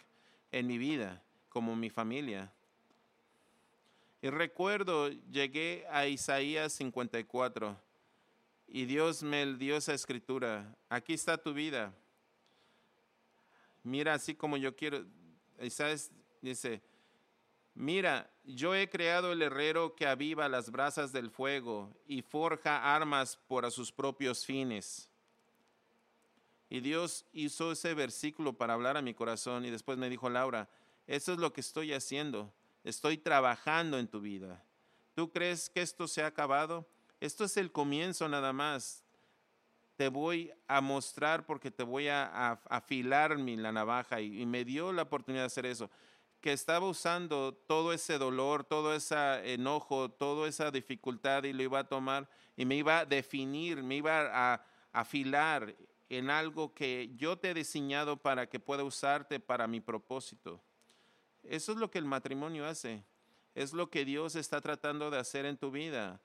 [0.53, 2.53] en mi vida, como mi familia.
[4.24, 7.78] Y recuerdo, llegué a Isaías 54
[8.68, 10.74] y Dios me dio esa escritura.
[10.88, 11.92] Aquí está tu vida.
[13.82, 15.04] Mira así como yo quiero.
[15.60, 16.10] Isaías
[16.40, 16.80] dice,
[17.74, 23.37] mira, yo he creado el herrero que aviva las brasas del fuego y forja armas
[23.46, 25.06] para sus propios fines.
[26.70, 30.70] Y Dios hizo ese versículo para hablar a mi corazón y después me dijo, Laura,
[31.06, 32.50] eso es lo que estoy haciendo.
[32.85, 34.62] Estoy trabajando en tu vida.
[35.14, 36.87] ¿Tú crees que esto se ha acabado?
[37.18, 39.03] Esto es el comienzo nada más.
[39.97, 44.92] Te voy a mostrar porque te voy a, afilar mi, la navaja y, me dio
[44.92, 45.90] la oportunidad de hacer eso.
[46.42, 51.79] Que estaba usando todo ese dolor, todo ese enojo, toda esa dificultad y lo iba
[51.79, 55.75] a tomar y me iba a definir, me iba a afilar
[56.11, 60.62] en algo que yo te he diseñado para que pueda usarte para mi propósito.
[61.48, 63.04] Eso es lo que el matrimonio hace.
[63.54, 66.20] Es lo que Dios está tratando de hacer en tu vida.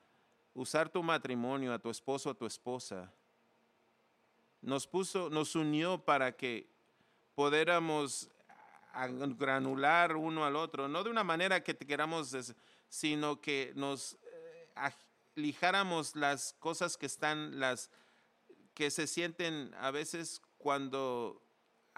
[0.54, 3.12] Usar tu matrimonio, a tu esposo, a tu esposa.
[4.62, 6.68] Nos puso, nos unió para que
[7.36, 8.30] pudiéramos
[9.38, 12.36] granular uno al otro, no de una manera que te queramos,
[12.90, 14.68] sino que nos eh,
[15.36, 17.90] lijáramos las cosas que están, las
[18.74, 21.42] que se sienten a veces cuando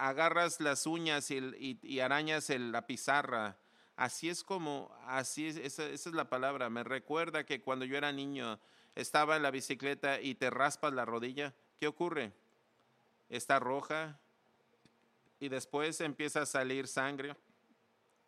[0.08, 3.56] agarras las uñas y, arañas la pizarra.
[3.94, 6.68] Así es como, así es, esa, esa, es la palabra.
[6.70, 8.58] Me recuerda que cuando yo era niño
[8.96, 11.54] estaba en la bicicleta y te raspas la rodilla.
[11.78, 12.32] ¿Qué ocurre?
[13.28, 14.18] Está roja
[15.38, 17.36] y después empieza a salir sangre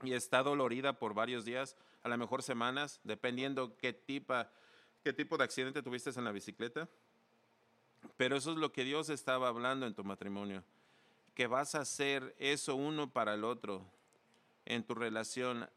[0.03, 4.35] y está dolorida por varios días, a lo mejor semanas, dependiendo qué tipo,
[5.03, 6.89] qué tipo de accidente tuviste en la bicicleta.
[8.17, 10.63] Pero eso es lo que Dios estaba hablando en tu matrimonio,
[11.35, 13.85] que vas a hacer eso uno para el otro
[14.65, 15.69] en tu relación,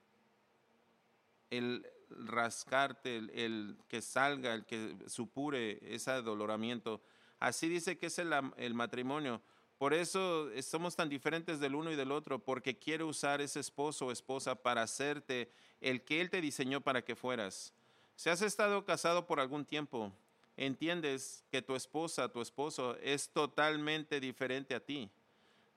[1.49, 7.01] el rascarte, el, que salga, el que supure ese doloramiento.
[7.39, 9.41] Así dice que es el, el matrimonio.
[9.77, 14.07] Por eso somos tan diferentes del uno y del otro, porque quiere usar ese esposo
[14.07, 17.73] o esposa para hacerte el que Él te diseñó para que fueras.
[18.15, 20.11] Si has estado casado por algún tiempo,
[20.55, 25.11] entiendes que tu esposa, tu esposo es totalmente diferente a ti.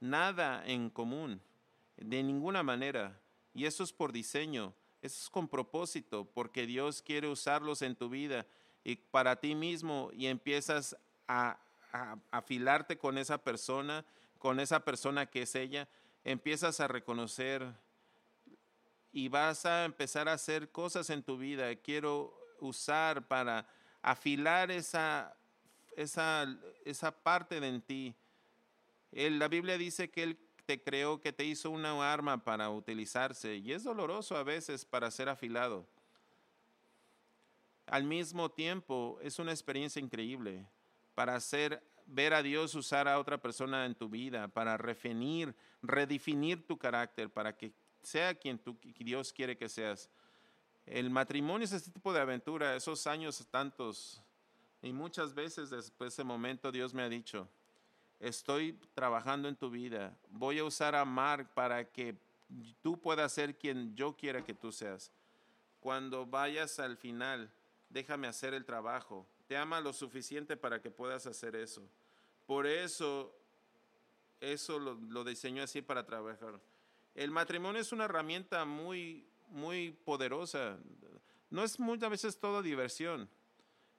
[0.00, 1.40] Nada en común,
[1.96, 3.20] de ninguna manera.
[3.54, 8.08] Y eso es por diseño, eso es con propósito, porque Dios quiere usarlos en tu
[8.08, 8.46] vida
[8.84, 10.96] y para ti mismo y empiezas
[11.28, 11.58] a,
[12.30, 14.04] afilarte con esa persona,
[14.38, 15.88] con esa persona que es ella,
[16.22, 17.66] empiezas a reconocer
[19.10, 21.74] y vas a empezar a hacer cosas en tu vida.
[21.74, 23.66] Quiero usar para
[24.02, 25.36] afilar esa,
[25.96, 26.46] esa,
[26.84, 28.14] esa parte de ti.
[29.12, 33.72] La Biblia dice que Él te creó, que te hizo una arma para utilizarse y
[33.72, 35.86] es doloroso a veces para ser afilado.
[37.86, 40.64] Al mismo tiempo es una experiencia increíble
[41.14, 41.38] para
[42.06, 47.30] ver a Dios usar a otra persona en tu vida, para refinir, redefinir tu carácter,
[47.30, 48.60] para que sea quien
[48.98, 50.08] Dios quiere que seas.
[50.86, 54.22] El matrimonio es este tipo de aventura, esos años tantos.
[54.82, 57.48] Y muchas veces después de ese momento Dios me ha dicho,
[58.20, 62.16] estoy trabajando en tu vida, voy a usar a Mark para que
[62.82, 65.10] tú puedas ser quien yo quiera que tú seas.
[65.80, 67.50] Cuando vayas al final,
[67.88, 69.26] déjame hacer el trabajo.
[69.48, 71.82] Te ama lo suficiente para que puedas hacer eso.
[72.46, 73.34] Por eso,
[74.40, 76.60] eso lo, lo diseñó así para trabajar.
[77.14, 80.78] El matrimonio es una herramienta muy muy poderosa.
[81.50, 83.28] No es muchas veces todo diversión.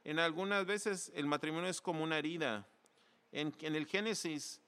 [0.04, 2.68] En algunas veces el matrimonio es como una herida.
[3.32, 4.62] En, el Génesis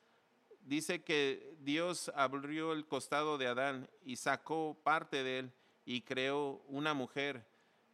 [0.62, 5.54] dice que Dios abrió el costado de Adán y sacó parte de él
[5.86, 7.46] y creó una mujer.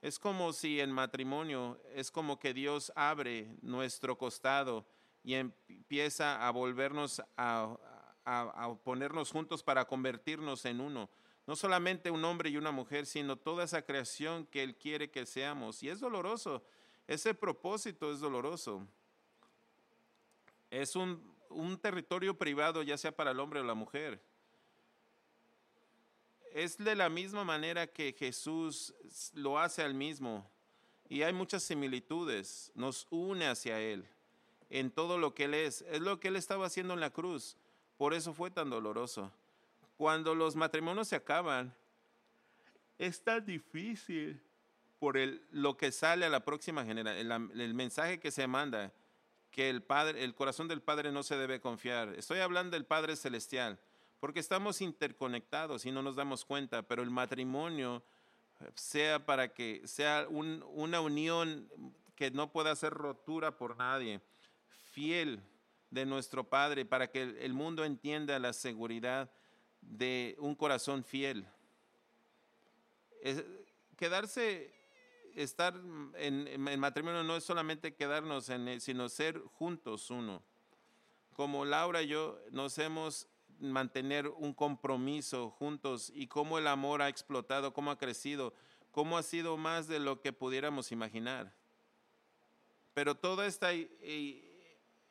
[0.01, 4.85] Es como si en matrimonio, es como que Dios abre nuestro costado
[5.23, 7.77] y empieza a volvernos a,
[8.23, 11.09] a ponernos juntos para convertirnos en uno
[11.49, 15.25] no solamente un hombre y una mujer, sino toda esa creación que Él quiere que
[15.25, 15.81] seamos.
[15.81, 16.63] Y es doloroso,
[17.07, 18.87] ese propósito es doloroso.
[20.69, 21.37] Es un,
[21.81, 24.21] territorio privado, ya sea para el hombre o la mujer.
[26.53, 28.93] Es de la misma manera que Jesús
[29.33, 30.49] lo hace al mismo.
[31.07, 34.05] Y hay muchas similitudes, nos une hacia Él
[34.69, 35.81] en todo lo que Él es.
[35.89, 37.57] Es lo que Él estaba haciendo en la cruz.
[37.97, 39.31] Por eso fue tan doloroso
[39.99, 41.75] cuando los matrimonios se acaban,
[42.97, 44.41] es tan difícil
[44.97, 48.93] por el, lo que sale a la próxima generación, el, mensaje que se manda,
[49.51, 52.09] que el, padre, el corazón del Padre no se debe confiar.
[52.17, 53.79] Estoy hablando del Padre Celestial,
[54.19, 58.03] porque estamos interconectados y no nos damos cuenta, pero el matrimonio
[58.75, 61.69] sea para que sea una unión
[62.15, 64.19] que no pueda ser rotura por nadie,
[64.91, 65.41] fiel
[65.89, 69.31] de nuestro Padre, para que el mundo entienda la seguridad
[69.81, 71.47] de un corazón fiel.
[73.95, 74.73] quedarse,
[75.35, 75.79] estar
[76.15, 80.43] en, matrimonio no es solamente quedarnos en sino ser juntos uno.
[81.33, 83.27] Como Laura y yo nos hemos
[83.59, 88.53] mantener un compromiso juntos y cómo el amor ha explotado, cómo ha crecido,
[88.91, 91.53] cómo ha sido más de lo que pudiéramos imaginar.
[92.93, 93.69] Pero toda esta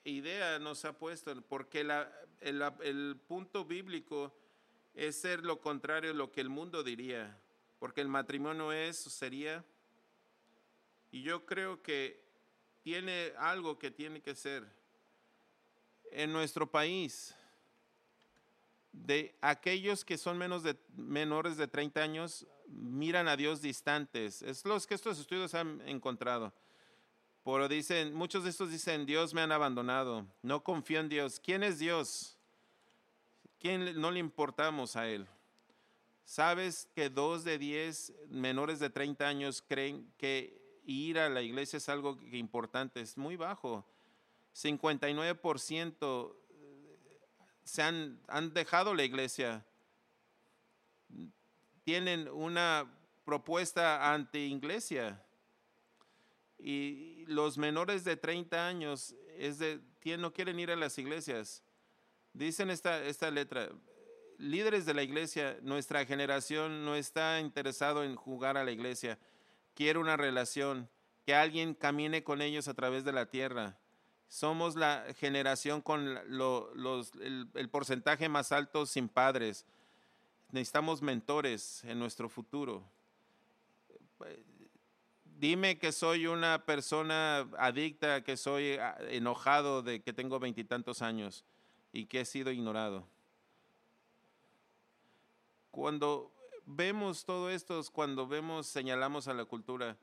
[0.05, 1.87] idea nos ha puesto, porque
[2.41, 4.35] el, punto bíblico
[4.95, 7.39] es ser lo contrario a lo que el mundo diría,
[7.79, 9.65] porque el matrimonio es, sería,
[11.11, 12.23] y yo creo que
[12.83, 14.67] tiene algo que tiene que ser.
[16.11, 17.35] En nuestro país,
[18.93, 20.39] de aquellos que son
[20.97, 24.43] menores de 30 años, miran a Dios distantes.
[24.43, 26.53] Es los que estos estudios han encontrado.
[27.45, 31.41] Pero dicen, muchos de estos dicen, Dios me han abandonado, no confío en Dios.
[31.41, 32.37] ¿Quién es Dios?
[33.59, 35.27] ¿Quién no le importamos a Él?
[36.25, 41.77] ¿Sabes que dos de diez menores de 30 años creen que ir a la iglesia
[41.77, 43.01] es algo importante?
[43.01, 43.85] Es muy bajo.
[44.55, 46.35] 59%
[47.65, 49.65] se han, han dejado la iglesia.
[51.85, 52.91] Tienen una
[53.25, 55.23] propuesta anti-iglesia
[56.59, 59.81] y los menores de 30 años es de,
[60.19, 61.63] no quieren ir a las iglesias.
[62.33, 63.69] Dicen esta, esta letra,
[64.39, 69.19] líderes de la iglesia, nuestra generación no está interesado en jugar a la iglesia,
[69.79, 70.91] quiere una relación,
[71.25, 73.79] que alguien camine con ellos a través de la tierra.
[74.27, 79.65] Somos la generación con el, el porcentaje más alto sin padres.
[80.51, 82.85] Necesitamos mentores en nuestro futuro
[85.39, 91.45] dime que soy una persona adicta, que soy ah, enojado de que tengo veintitantos años
[91.93, 93.07] y que he sido ignorado.
[95.71, 96.33] Cuando
[96.69, 99.97] vemos todo esto, cuando vemos, señalamos a la cultura,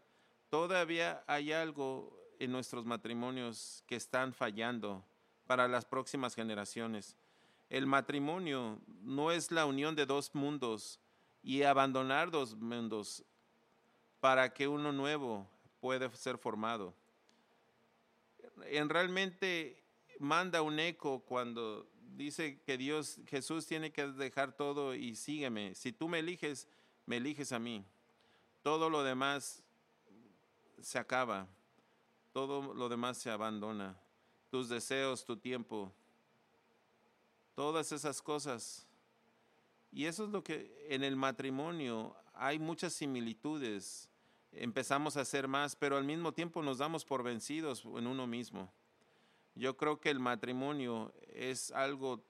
[0.49, 5.05] todavía hay algo en nuestros matrimonios que están fallando
[5.45, 7.16] para las próximas generaciones.
[7.70, 10.99] El matrimonio no es la unión de dos mundos
[11.43, 13.24] y abandonar dos mundos
[14.20, 15.47] para que uno nuevo
[15.80, 16.95] pueda ser formado.
[18.66, 19.84] En realmente
[20.20, 25.76] manda un eco cuando dice que Dios, Jesús tiene que dejar todo y sígueme.
[25.76, 26.68] Si tú me eliges,
[27.05, 27.86] me eliges a mí.
[28.61, 29.63] Todo lo demás
[30.82, 31.47] se acaba.
[32.34, 33.97] Todo lo demás se abandona.
[34.49, 35.91] Tus deseos, tu tiempo.
[37.53, 38.88] Todas esas cosas.
[39.91, 44.09] Y eso es lo que en el matrimonio hay muchas similitudes
[44.55, 48.72] empezamos a hacer más, pero al mismo tiempo nos damos por vencidos en uno mismo.
[49.56, 52.24] Yo creo que el matrimonio es algo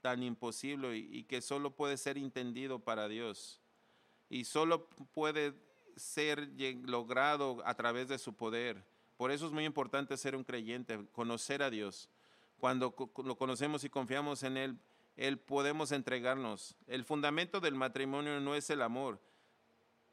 [0.00, 3.60] tan imposible y, que solo puede ser entendido para Dios
[4.30, 5.54] y solo puede
[5.96, 6.50] ser
[6.84, 8.84] logrado a través de su poder.
[9.16, 12.08] Por eso es muy importante ser un creyente, conocer a Dios.
[12.58, 14.78] Cuando lo conocemos y confiamos en Él,
[15.16, 16.76] Él podemos entregarnos.
[16.86, 19.20] El fundamento del matrimonio no es el amor,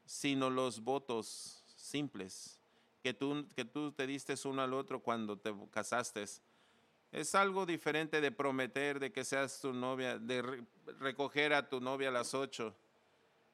[0.04, 2.60] sino los votos simples
[3.06, 6.24] que tú, que tú te diste uno al otro cuando te casaste.
[7.12, 10.64] Es algo diferente de prometer de que seas tu novia, de
[10.98, 12.74] recoger a tu novia a las ocho.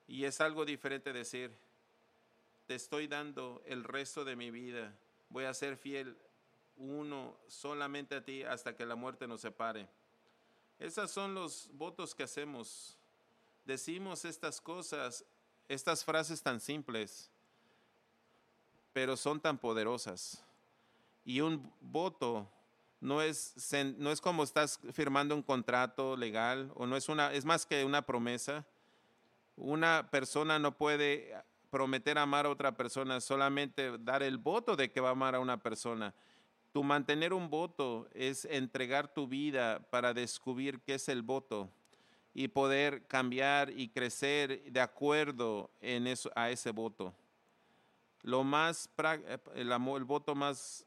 [0.09, 1.53] Y es algo diferente decir,
[2.67, 4.95] te estoy dando el resto de mi vida,
[5.29, 6.17] voy a ser fiel
[6.77, 9.89] uno solamente a ti hasta que la muerte nos separe.
[10.79, 12.97] Esos son los votos que hacemos.
[13.65, 15.25] Decimos estas cosas
[15.69, 17.31] estas frases tan simples,
[18.93, 20.45] pero son tan poderosas.
[21.25, 22.49] Y un voto
[23.03, 27.45] no es, no es como estás firmando un contrato legal o no es una, es
[27.45, 28.65] más que una promesa.
[29.57, 31.35] Una persona no puede
[31.69, 35.41] prometer amar a otra persona, solamente dar el voto de que va a amar a
[35.41, 36.15] una persona.
[36.71, 41.69] Tu mantener un voto es entregar tu vida para descubrir qué es el voto
[42.33, 45.73] y poder cambiar y crecer de acuerdo
[46.37, 47.13] a ese voto.
[48.23, 48.89] Lo más,
[49.55, 50.87] el, el voto más,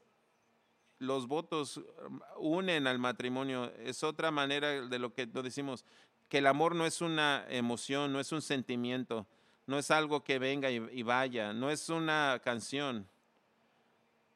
[0.98, 3.72] los votos um, unen al matrimonio.
[3.78, 5.84] Es otra manera de lo que decimos,
[6.28, 9.26] que el amor no es una emoción, no es un sentimiento,
[9.66, 13.06] no es algo que venga y, vaya, no es una canción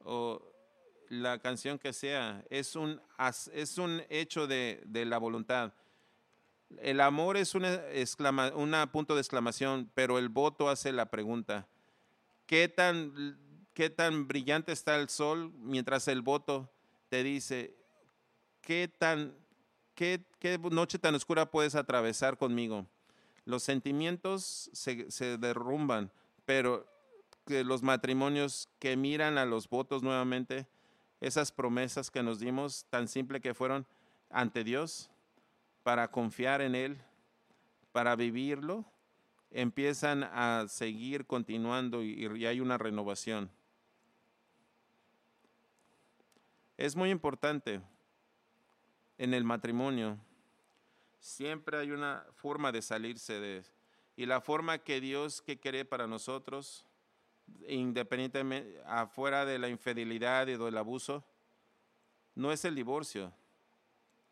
[0.04, 0.42] o
[1.08, 3.00] la canción que sea, es un,
[3.52, 5.72] es un hecho de, de la voluntad.
[6.78, 7.80] El amor es una,
[8.54, 11.66] una punto de exclamación, pero el voto hace la pregunta.
[12.46, 13.38] ¿Qué tan,
[13.80, 16.70] ¿Qué tan brillante está el sol mientras el voto
[17.08, 17.74] te dice,
[18.60, 19.34] qué, tan,
[19.94, 22.86] qué, qué noche tan oscura puedes atravesar conmigo?
[23.46, 26.12] Los sentimientos se, se derrumban,
[26.44, 26.86] pero
[27.46, 30.66] los matrimonios que miran a los votos nuevamente,
[31.22, 33.86] esas promesas que nos dimos, tan simple que fueron
[34.28, 35.08] ante Dios,
[35.84, 36.98] para confiar en Él,
[37.92, 38.84] para vivirlo,
[39.50, 43.50] empiezan a seguir continuando y hay una renovación.
[46.80, 47.82] Es muy importante
[49.18, 50.16] en el matrimonio.
[51.18, 53.62] Siempre hay una forma de salirse de
[54.16, 56.86] y la forma que Dios que quiere para nosotros,
[57.68, 61.22] independientemente afuera de la infidelidad y del abuso,
[62.34, 63.30] no es el divorcio.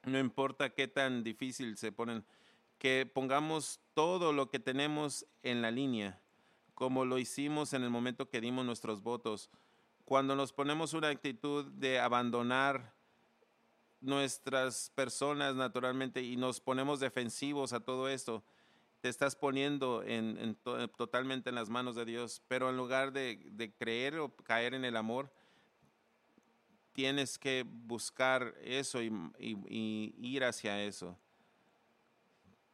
[0.05, 2.25] No importa qué tan difícil se ponen,
[2.79, 6.19] que pongamos todo lo que tenemos en la línea,
[6.75, 9.51] como lo hicimos en el momento que dimos nuestros votos.
[10.09, 12.95] Cuando nos ponemos una actitud de abandonar
[14.01, 18.43] nuestras personas naturalmente y nos ponemos defensivos a todo esto,
[19.03, 20.57] te estás poniendo en,
[20.97, 24.97] totalmente en las manos de Dios, pero en lugar de, creer o caer en el
[24.97, 25.31] amor,
[26.95, 31.19] tienes que buscar eso y, ir hacia eso.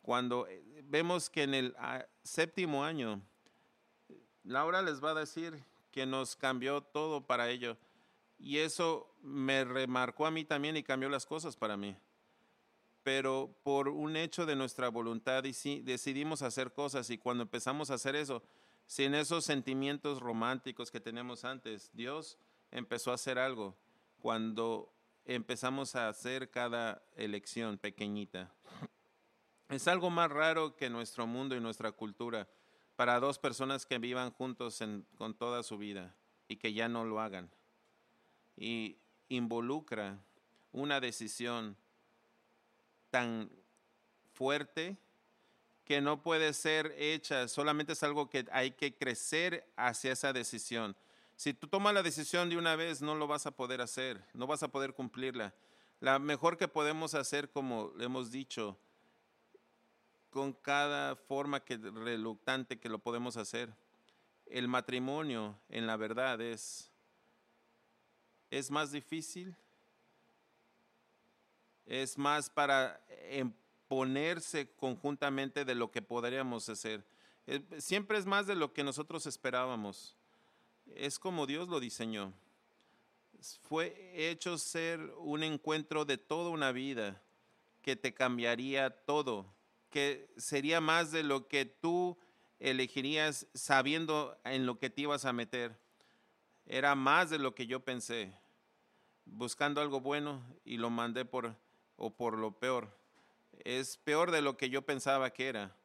[0.02, 3.20] Cuando eh, vemos que en el ah, séptimo año,
[4.44, 7.76] Laura les va a decir que nos cambió todo para ello.
[8.36, 11.96] Y eso me remarcó a mí también y cambió las cosas para mí.
[13.04, 18.16] Pero por un hecho de nuestra voluntad decidimos hacer cosas y cuando empezamos a hacer
[18.16, 18.42] eso,
[18.86, 22.38] sin esos sentimientos románticos que tenemos antes, Dios
[22.72, 23.76] empezó a hacer algo
[24.18, 24.92] cuando
[25.24, 28.52] empezamos a hacer cada elección pequeñita.
[29.68, 32.48] Es algo más raro que nuestro mundo y nuestra cultura
[32.96, 34.82] para dos personas que vivan juntos
[35.16, 36.14] con toda su vida
[36.48, 37.50] y que ya no lo hagan
[38.56, 40.18] y involucra
[40.72, 41.76] una decisión
[43.10, 43.50] tan
[44.32, 44.96] fuerte
[45.84, 50.96] que no puede ser hecha, solamente es algo que hay que crecer hacia esa decisión.
[51.36, 54.46] Si tú tomas la decisión de una vez, no lo vas a poder hacer, no
[54.46, 55.54] vas a poder cumplirla.
[56.00, 58.78] La mejor que podemos hacer, como hemos dicho,
[60.34, 63.72] con cada forma que reluctante que lo podemos hacer.
[64.46, 66.90] El matrimonio, en la verdad, es
[68.50, 69.54] es más difícil,
[71.86, 73.00] es más para
[73.86, 77.06] ponerse conjuntamente de lo que podríamos hacer.
[77.46, 80.16] Eh, siempre es más de lo que nosotros esperábamos.
[80.96, 82.32] Es como Dios lo diseñó.
[83.62, 87.22] Fue hecho ser un encuentro de toda una vida
[87.82, 89.54] que te cambiaría todo,
[89.94, 92.18] que sería más de lo que tú
[92.58, 95.78] elegirías sabiendo en lo que te ibas a meter.
[96.66, 98.36] Era más de lo que yo pensé
[99.24, 101.54] buscando algo bueno y lo mandé por
[101.96, 102.90] o por lo peor.
[103.62, 105.76] Es peor de lo que yo pensaba que era.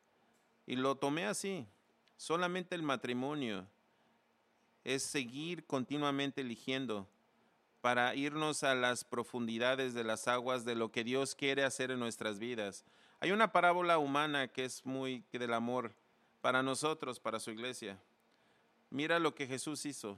[0.66, 1.68] Y lo tomé así.
[2.18, 3.68] Solamente el matrimonio
[4.84, 7.08] es seguir continuamente eligiendo
[7.82, 12.00] para irnos a las profundidades de las aguas de lo que Dios quiere hacer en
[12.00, 12.86] nuestras vidas.
[13.20, 15.94] Hay una parábola humana que es muy del amor
[16.42, 18.00] para nosotros, para su iglesia.
[18.90, 20.18] Mira lo que Jesús hizo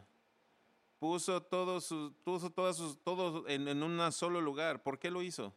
[1.02, 4.84] puso todos sus, puso todas sus, todo en, en un solo lugar.
[4.84, 5.52] ¿Por qué lo hizo?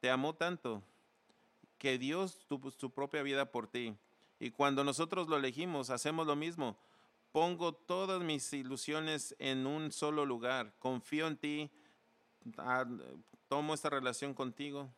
[0.00, 0.82] Te amó tanto
[1.76, 3.94] que Dios tuvo su propia vida por ti.
[4.38, 6.78] Y cuando nosotros lo elegimos, hacemos lo mismo.
[7.32, 10.72] Pongo todas mis ilusiones en un solo lugar.
[10.78, 11.70] Confío en ti.
[12.56, 12.86] Ah,
[13.46, 14.88] tomo esta relación contigo.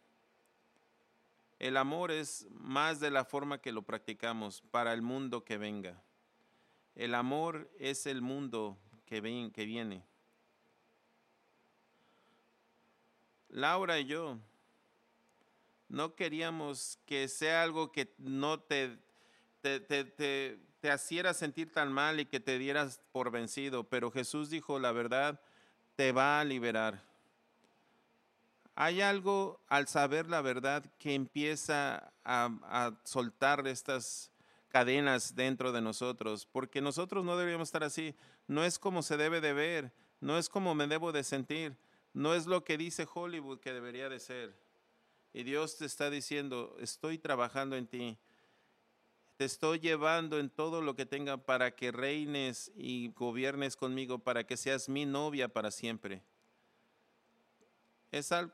[1.62, 6.02] El amor es más de la forma que lo practicamos para el mundo que venga.
[6.96, 9.22] El amor es el mundo que,
[9.54, 10.04] que viene.
[13.48, 14.40] Laura y yo
[15.88, 18.98] no queríamos que sea algo que no te,
[19.60, 24.50] te, te, te, te sentir tan mal y que te dieras por vencido, pero Jesús
[24.50, 25.40] dijo, la verdad
[25.94, 27.11] te va a liberar.
[28.74, 34.30] Hay algo al saber la verdad que empieza a, soltar estas
[34.68, 38.14] cadenas dentro de nosotros, porque nosotros no deberíamos estar así
[38.46, 41.76] no es como se debe de ver, no es como me debo de sentir,
[42.12, 44.54] no es lo que dice Hollywood que debería de ser.
[45.32, 48.18] Y Dios te está diciendo, estoy trabajando en ti,
[49.36, 54.44] te estoy llevando en todo lo que tenga para que reines y gobiernes conmigo, para
[54.44, 56.22] que seas mi novia para siempre.
[58.10, 58.52] Es algo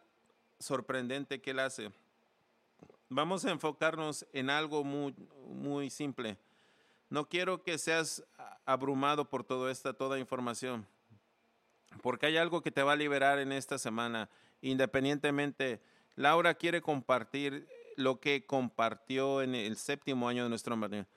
[0.59, 1.93] sorprendente que Él hace.
[3.09, 5.15] Vamos a enfocarnos en algo muy,
[5.47, 6.37] muy simple.
[7.11, 8.25] No quiero que seas
[8.67, 10.87] abrumado por toda esta toda información,
[12.03, 14.29] porque hay algo que te va a liberar en esta semana,
[14.61, 15.81] independientemente.
[16.17, 21.09] Laura quiere compartir lo que compartió en el séptimo año de nuestro matrimonio.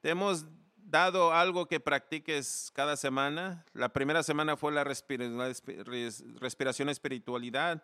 [0.00, 3.64] Te hemos dado algo que practiques cada semana.
[3.72, 7.82] La primera semana fue la respiración espiritualidad.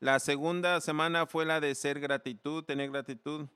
[0.00, 3.46] La segunda semana fue la de ser gratitud, tener gratitud.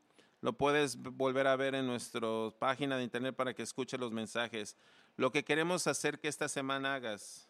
[0.43, 2.29] Lo puedes volver a ver en nuestra
[2.59, 4.77] página de internet para que escuche los mensajes.
[5.17, 7.49] Lo que queremos hacer que esta semana hagas,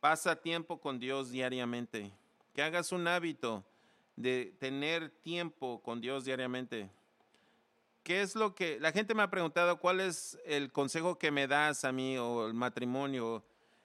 [0.00, 2.12] pasa tiempo con Dios diariamente.
[2.52, 3.64] Que hagas un hábito
[4.16, 6.90] de tener tiempo con Dios diariamente.
[8.02, 11.46] ¿Qué es lo que la gente me ha preguntado cuál es el consejo que me
[11.46, 13.42] das a mí o el matrimonio?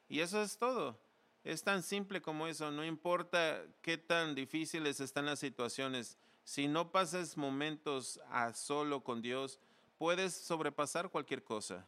[0.09, 0.99] Y eso es todo.
[1.43, 6.17] Es tan simple como eso, no importa qué tan difíciles están las situaciones.
[6.43, 9.59] Si no pasas momentos a solo con Dios,
[9.97, 11.87] puedes sobrepasar cualquier cosa.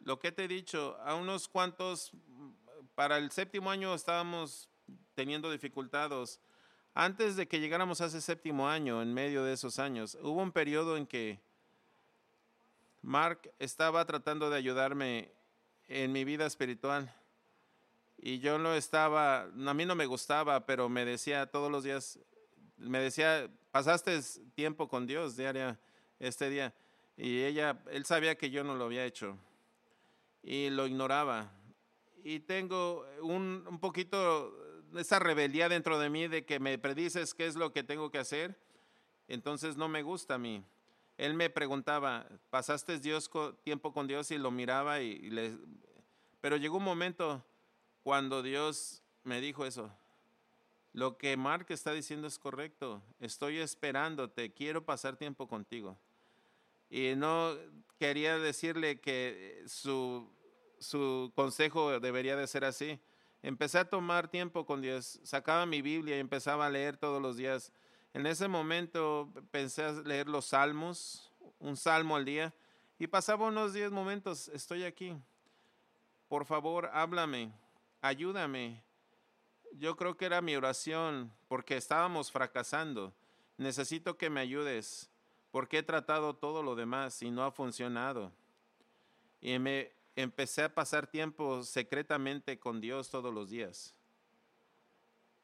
[0.00, 2.12] Lo que te he dicho, a unos cuantos,
[2.94, 4.68] para el séptimo año estábamos
[5.14, 6.40] teniendo dificultades.
[6.92, 10.52] Antes de que llegáramos a ese séptimo año, en medio de esos años, hubo un
[10.52, 11.40] periodo en que
[13.02, 15.32] Mark estaba tratando de ayudarme
[15.88, 17.14] en mi vida espiritual.
[18.26, 22.18] Y yo lo estaba, a mí no me gustaba, pero me decía todos los días,
[22.78, 24.18] me decía, pasaste
[24.54, 25.78] tiempo con Dios diaria
[26.18, 26.72] este día.
[27.18, 29.36] Y ella, él sabía que yo no lo había hecho.
[30.42, 31.52] Y lo ignoraba.
[32.24, 34.56] Y tengo un, un poquito
[34.96, 38.20] esa rebeldía dentro de mí de que me predices qué es lo que tengo que
[38.20, 38.58] hacer.
[39.28, 40.64] Entonces no me gusta a mí.
[41.18, 43.30] Él me preguntaba, ¿pasaste Dios
[43.64, 44.30] tiempo con Dios?
[44.30, 45.58] Y lo miraba y, y le...
[46.40, 47.44] Pero llegó un momento
[48.04, 49.90] cuando Dios me dijo eso.
[50.92, 53.02] Lo que Mark está diciendo es correcto.
[53.18, 55.98] Estoy esperándote, quiero pasar tiempo contigo.
[56.88, 57.56] Y no
[57.98, 60.30] quería decirle que su,
[60.78, 63.00] su consejo debería de ser así.
[63.42, 67.36] Empecé a tomar tiempo con Dios, sacaba mi Biblia y empezaba a leer todos los
[67.36, 67.72] días.
[68.12, 72.54] En ese momento pensé a leer los salmos, un salmo al día,
[72.98, 75.16] y pasaba unos 10 momentos, estoy aquí.
[76.28, 77.52] Por favor, háblame,
[78.04, 78.82] ayúdame,
[79.72, 83.14] yo creo que era mi oración porque estábamos fracasando.
[83.56, 85.10] Necesito que me ayudes
[85.50, 88.30] porque he tratado todo lo demás y no ha funcionado.
[89.40, 93.94] Y me empecé a pasar tiempo secretamente con Dios todos los días.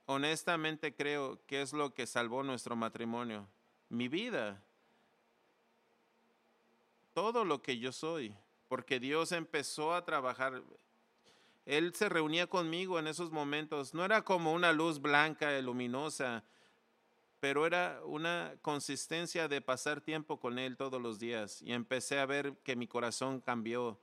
[0.05, 3.47] Honestamente creo que es lo que salvó nuestro matrimonio,
[3.89, 4.61] mi vida,
[7.15, 8.35] todo lo que yo soy,
[8.69, 10.63] porque Dios empezó a trabajar
[11.71, 13.95] él se reunía conmigo en esos momentos.
[13.95, 16.43] No era como una luz blanca y luminosa,
[17.39, 21.63] pero era una consistencia de pasar tiempo con Él todos los días.
[21.63, 24.01] Y empecé a ver que mi corazón cambió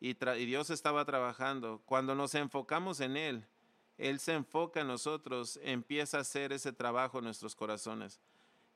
[0.00, 0.14] y,
[0.46, 1.80] Dios estaba trabajando.
[1.86, 3.46] Cuando nos enfocamos en Él,
[3.98, 8.20] Él se enfoca en nosotros, empieza a hacer ese trabajo en nuestros corazones.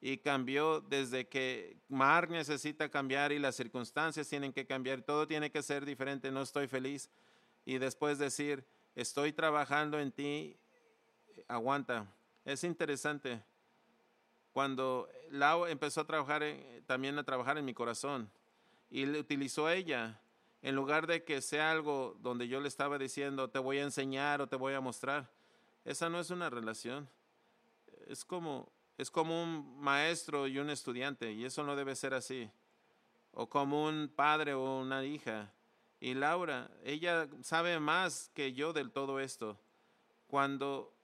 [0.00, 5.50] Y cambió desde que Mar necesita cambiar y las circunstancias tienen que cambiar, todo tiene
[5.50, 7.10] que ser diferente, no estoy feliz
[7.64, 10.56] y después decir, estoy trabajando en ti,
[11.48, 12.06] aguanta.
[12.44, 13.42] Es interesante.
[14.52, 16.42] Cuando Lau empezó a trabajar,
[16.86, 18.30] también a trabajar en mi corazón,
[18.90, 20.20] y le utilizó ella,
[20.62, 24.40] en lugar de que sea algo donde yo le estaba diciendo, te voy a enseñar
[24.40, 25.30] o te voy a mostrar,
[25.84, 27.08] esa no es una relación.
[28.06, 32.50] Es como, es como un maestro y un estudiante, y eso no debe ser así.
[33.32, 35.52] O como un padre o una hija.
[36.00, 39.58] Y Laura, ella sabe más que yo del todo esto.
[40.28, 40.94] Cuando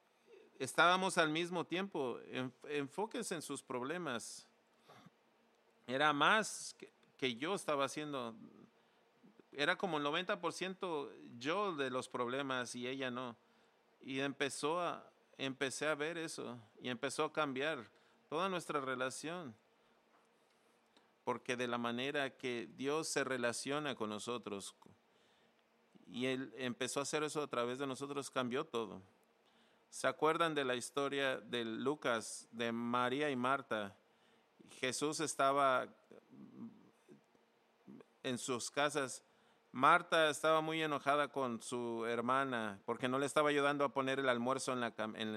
[0.59, 2.19] estábamos al mismo tiempo,
[2.65, 4.49] enfóquense en sus problemas.
[5.87, 6.75] Era más
[7.19, 8.35] que, yo estaba haciendo.
[9.53, 13.37] Era como el 90% yo de los problemas y ella no.
[14.01, 17.87] Y empezó a, empecé a ver eso y empezó a cambiar
[18.31, 19.55] toda nuestra relación
[21.27, 24.77] porque de la manera que Dios se relaciona con nosotros,
[26.07, 29.03] y Él empezó a hacer eso a través de nosotros, cambió todo.
[29.91, 33.97] ¿Se acuerdan de la historia de Lucas, de María y Marta?
[34.81, 35.89] Jesús estaba
[38.23, 39.25] en sus casas.
[39.73, 44.29] Marta estaba muy enojada con su hermana porque no le estaba ayudando a poner el
[44.29, 44.81] almuerzo en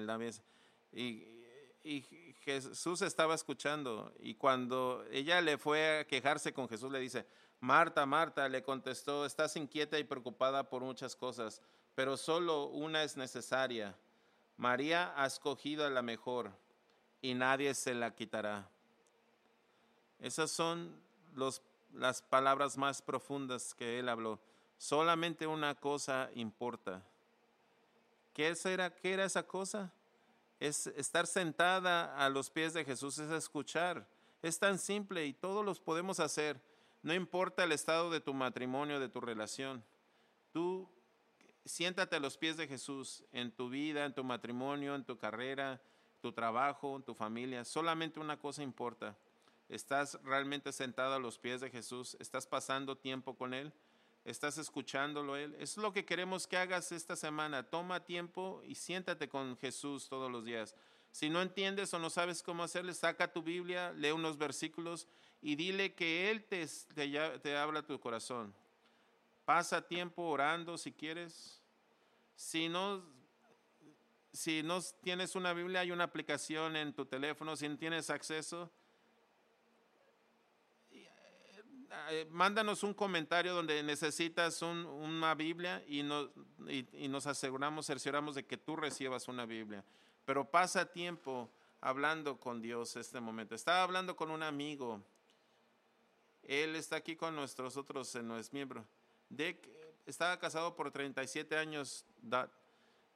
[0.06, 0.44] la, mesa.
[0.92, 7.26] Y Jesús estaba escuchando y cuando ella le fue a quejarse con Jesús, le dice,
[7.60, 11.62] Marta, Marta, le contestó, estás inquieta y preocupada por muchas cosas,
[11.96, 13.96] pero solo una es necesaria.
[14.58, 16.52] María ha escogido a la mejor
[17.22, 18.70] y nadie se la quitará.
[20.20, 20.96] Esas son
[21.94, 24.40] las palabras más profundas que él habló.
[24.78, 27.04] Solamente una cosa importa.
[28.34, 29.92] ¿Qué era, qué era esa cosa?
[30.60, 34.06] es estar sentada a los pies de Jesús, es escuchar.
[34.42, 36.60] Es tan simple y todos los podemos hacer.
[37.02, 39.84] No importa el estado de tu matrimonio, de tu relación.
[40.52, 40.90] Tú
[41.66, 45.82] siéntate a los pies de Jesús en tu vida, en tu matrimonio, en tu carrera,
[46.22, 47.64] tu trabajo, en tu familia.
[47.64, 49.18] Solamente una cosa importa.
[49.70, 52.18] ¿Estás realmente sentado a los pies de Jesús?
[52.20, 53.72] ¿Estás pasando tiempo con Él?
[54.26, 55.56] ¿Estás escuchándolo Él?
[55.60, 57.64] Es lo que queremos que hagas esta semana.
[57.64, 60.76] Toma tiempo y siéntate con Jesús todos los días.
[61.12, 65.08] Si no entiendes o no sabes cómo hacerle, saca tu Biblia, lee unos versículos
[65.42, 68.54] y dile que Él te, te, te habla tu corazón.
[69.46, 71.62] Pasa tiempo orando si quieres.
[72.36, 73.04] Si no,
[74.32, 77.56] si no tienes una Biblia, hay una aplicación en tu teléfono.
[77.56, 78.72] Si no tienes acceso,
[82.12, 86.02] eh, mándanos un comentario donde necesitas una Biblia y,
[86.68, 89.84] y, nos aseguramos, cercioramos de que tú recibas una Biblia.
[90.26, 91.50] Pero pasa tiempo
[91.82, 93.56] hablando con Dios este momento.
[93.56, 95.04] Estaba hablando con un amigo.
[96.50, 98.86] Él está aquí con nuestros otros eh, miembros.
[99.30, 99.70] Dick
[100.06, 102.06] estaba casado por 37 años.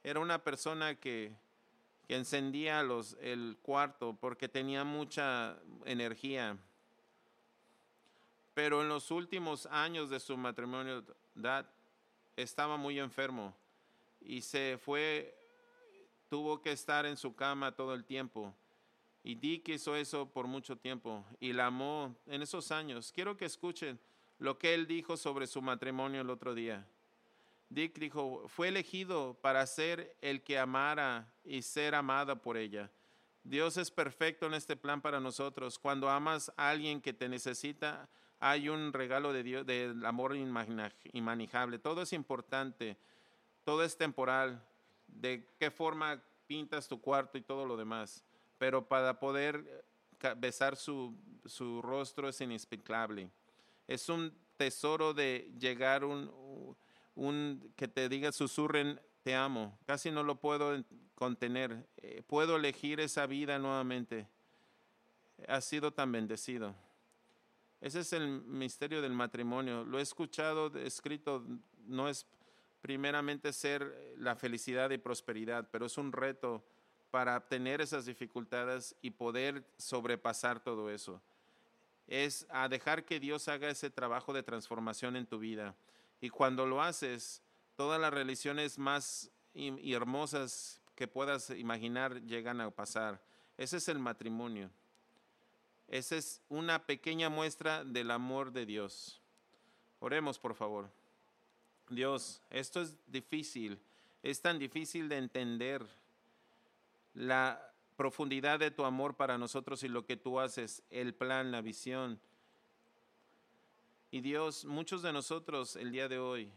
[0.02, 1.32] Era una persona que,
[2.06, 6.58] que encendía los, el cuarto porque tenía mucha energía
[8.54, 11.04] pero en los últimos años de su matrimonio,
[11.34, 11.66] Dad
[12.36, 13.52] estaba muy enfermo
[14.20, 15.36] y se fue,
[16.30, 18.54] tuvo que estar en su cama todo el tiempo.
[19.26, 23.10] Y Dick hizo eso por mucho tiempo y la amó en esos años.
[23.10, 23.98] Quiero que escuchen
[24.38, 26.86] lo que él dijo sobre su matrimonio el otro día.
[27.70, 32.90] Dick dijo, fue elegido para ser el que amara y ser amada por ella.
[33.42, 35.78] Dios es perfecto en este plan para nosotros.
[35.78, 38.10] Cuando amas a alguien que te necesita,
[38.40, 41.78] hay un regalo de Dios, del amor inmanejable.
[41.78, 42.98] Todo es importante,
[43.64, 44.62] todo es temporal,
[45.06, 48.22] de qué forma pintas tu cuarto y todo lo demás.
[48.64, 49.84] Pero para poder
[50.22, 53.30] eh, besar su, su rostro es inexplicable.
[53.86, 56.74] Es un tesoro de llegar un,
[57.14, 59.78] un que te diga susurren te amo.
[59.84, 60.82] Casi no lo puedo
[61.14, 61.86] contener.
[61.98, 64.28] Eh, puedo elegir esa vida nuevamente.
[65.46, 66.74] Ha sido tan bendecido.
[67.82, 69.84] Ese es el misterio del matrimonio.
[69.84, 71.44] Lo he escuchado escrito,
[71.84, 72.26] no es
[72.80, 76.64] primeramente ser la felicidad y prosperidad, pero es un reto
[77.14, 81.22] para obtener esas dificultades y poder sobrepasar todo eso.
[82.08, 85.76] Es a dejar que Dios haga ese trabajo de transformación en tu vida.
[86.20, 87.40] Y cuando lo haces,
[87.76, 93.22] todas las relaciones más hermosas que puedas imaginar llegan a pasar.
[93.56, 94.68] Ese es el matrimonio.
[95.86, 99.22] Esa es una pequeña muestra del amor de Dios.
[100.00, 100.90] Oremos, por favor.
[101.88, 103.78] Dios, esto es difícil,
[104.20, 105.86] es tan difícil de entender
[107.14, 111.62] la profundidad de tu amor para nosotros y lo que tú haces, el plan, la
[111.62, 112.20] visión.
[114.10, 116.52] Y Dios, muchos de nosotros el día de hoy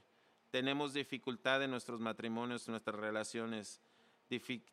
[0.52, 3.82] tenemos dificultad en nuestros matrimonios, en nuestras relaciones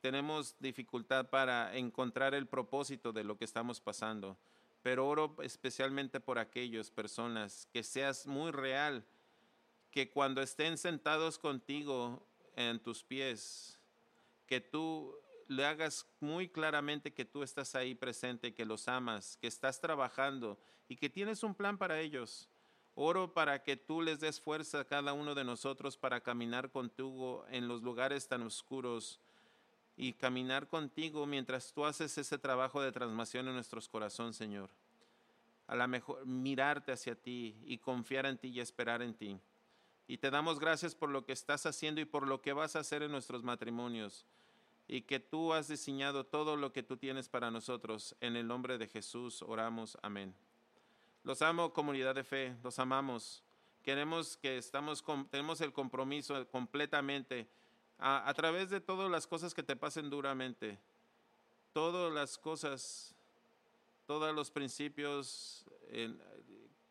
[0.01, 4.37] tenemos dificultad para encontrar el propósito de lo que estamos pasando.
[4.83, 9.05] Pero oro especialmente por aquellas personas, que seas muy real,
[9.91, 12.27] que cuando estén sentados contigo
[12.57, 13.79] en tus pies,
[14.47, 15.17] que tú
[15.49, 20.59] le hagas muy claramente que tú estás ahí presente, que los amas, que estás trabajando
[20.89, 22.49] y que tienes un plan para ellos.
[22.95, 27.45] Oro para que tú les des fuerza a cada uno de nosotros para caminar contigo
[27.51, 29.21] en los lugares tan oscuros
[29.97, 34.71] y caminar contigo mientras tú haces ese trabajo de transformación en nuestros corazones, Señor.
[35.67, 39.41] A la mejor mirarte hacia ti y confiar en ti y esperar en ti.
[40.07, 42.81] Y te damos gracias por lo que estás haciendo y por lo que vas a
[42.81, 44.27] hacer en nuestros matrimonios.
[44.87, 48.15] Y que tú has diseñado todo lo que tú tienes para nosotros.
[48.21, 49.97] En el nombre de Jesús oramos.
[50.03, 50.35] Amén.
[51.23, 52.57] Los amo, comunidad de fe.
[52.63, 53.43] Los amamos.
[53.83, 57.49] Queremos que estamos, tenemos el compromiso completamente
[57.99, 60.79] a, través de todas las cosas que te pasen duramente,
[61.73, 63.15] todas las cosas,
[64.07, 66.21] todos los principios en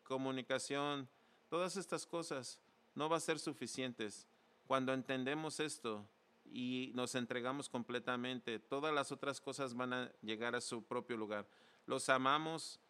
[0.04, 1.08] comunicación,
[1.48, 2.58] todas estas cosas
[2.94, 4.26] no va a ser suficientes.
[4.66, 6.06] Cuando entendemos esto
[6.54, 11.46] y nos entregamos completamente, todas las otras cosas van a llegar a su propio lugar.
[11.84, 12.80] Los amamos.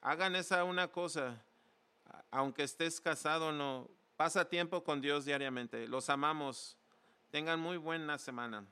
[0.00, 1.44] Hagan esa una cosa,
[2.30, 5.86] aunque estés casado o no, pasa tiempo con Dios diariamente.
[5.86, 6.78] Los amamos
[7.30, 8.66] Tengan muy buena semana.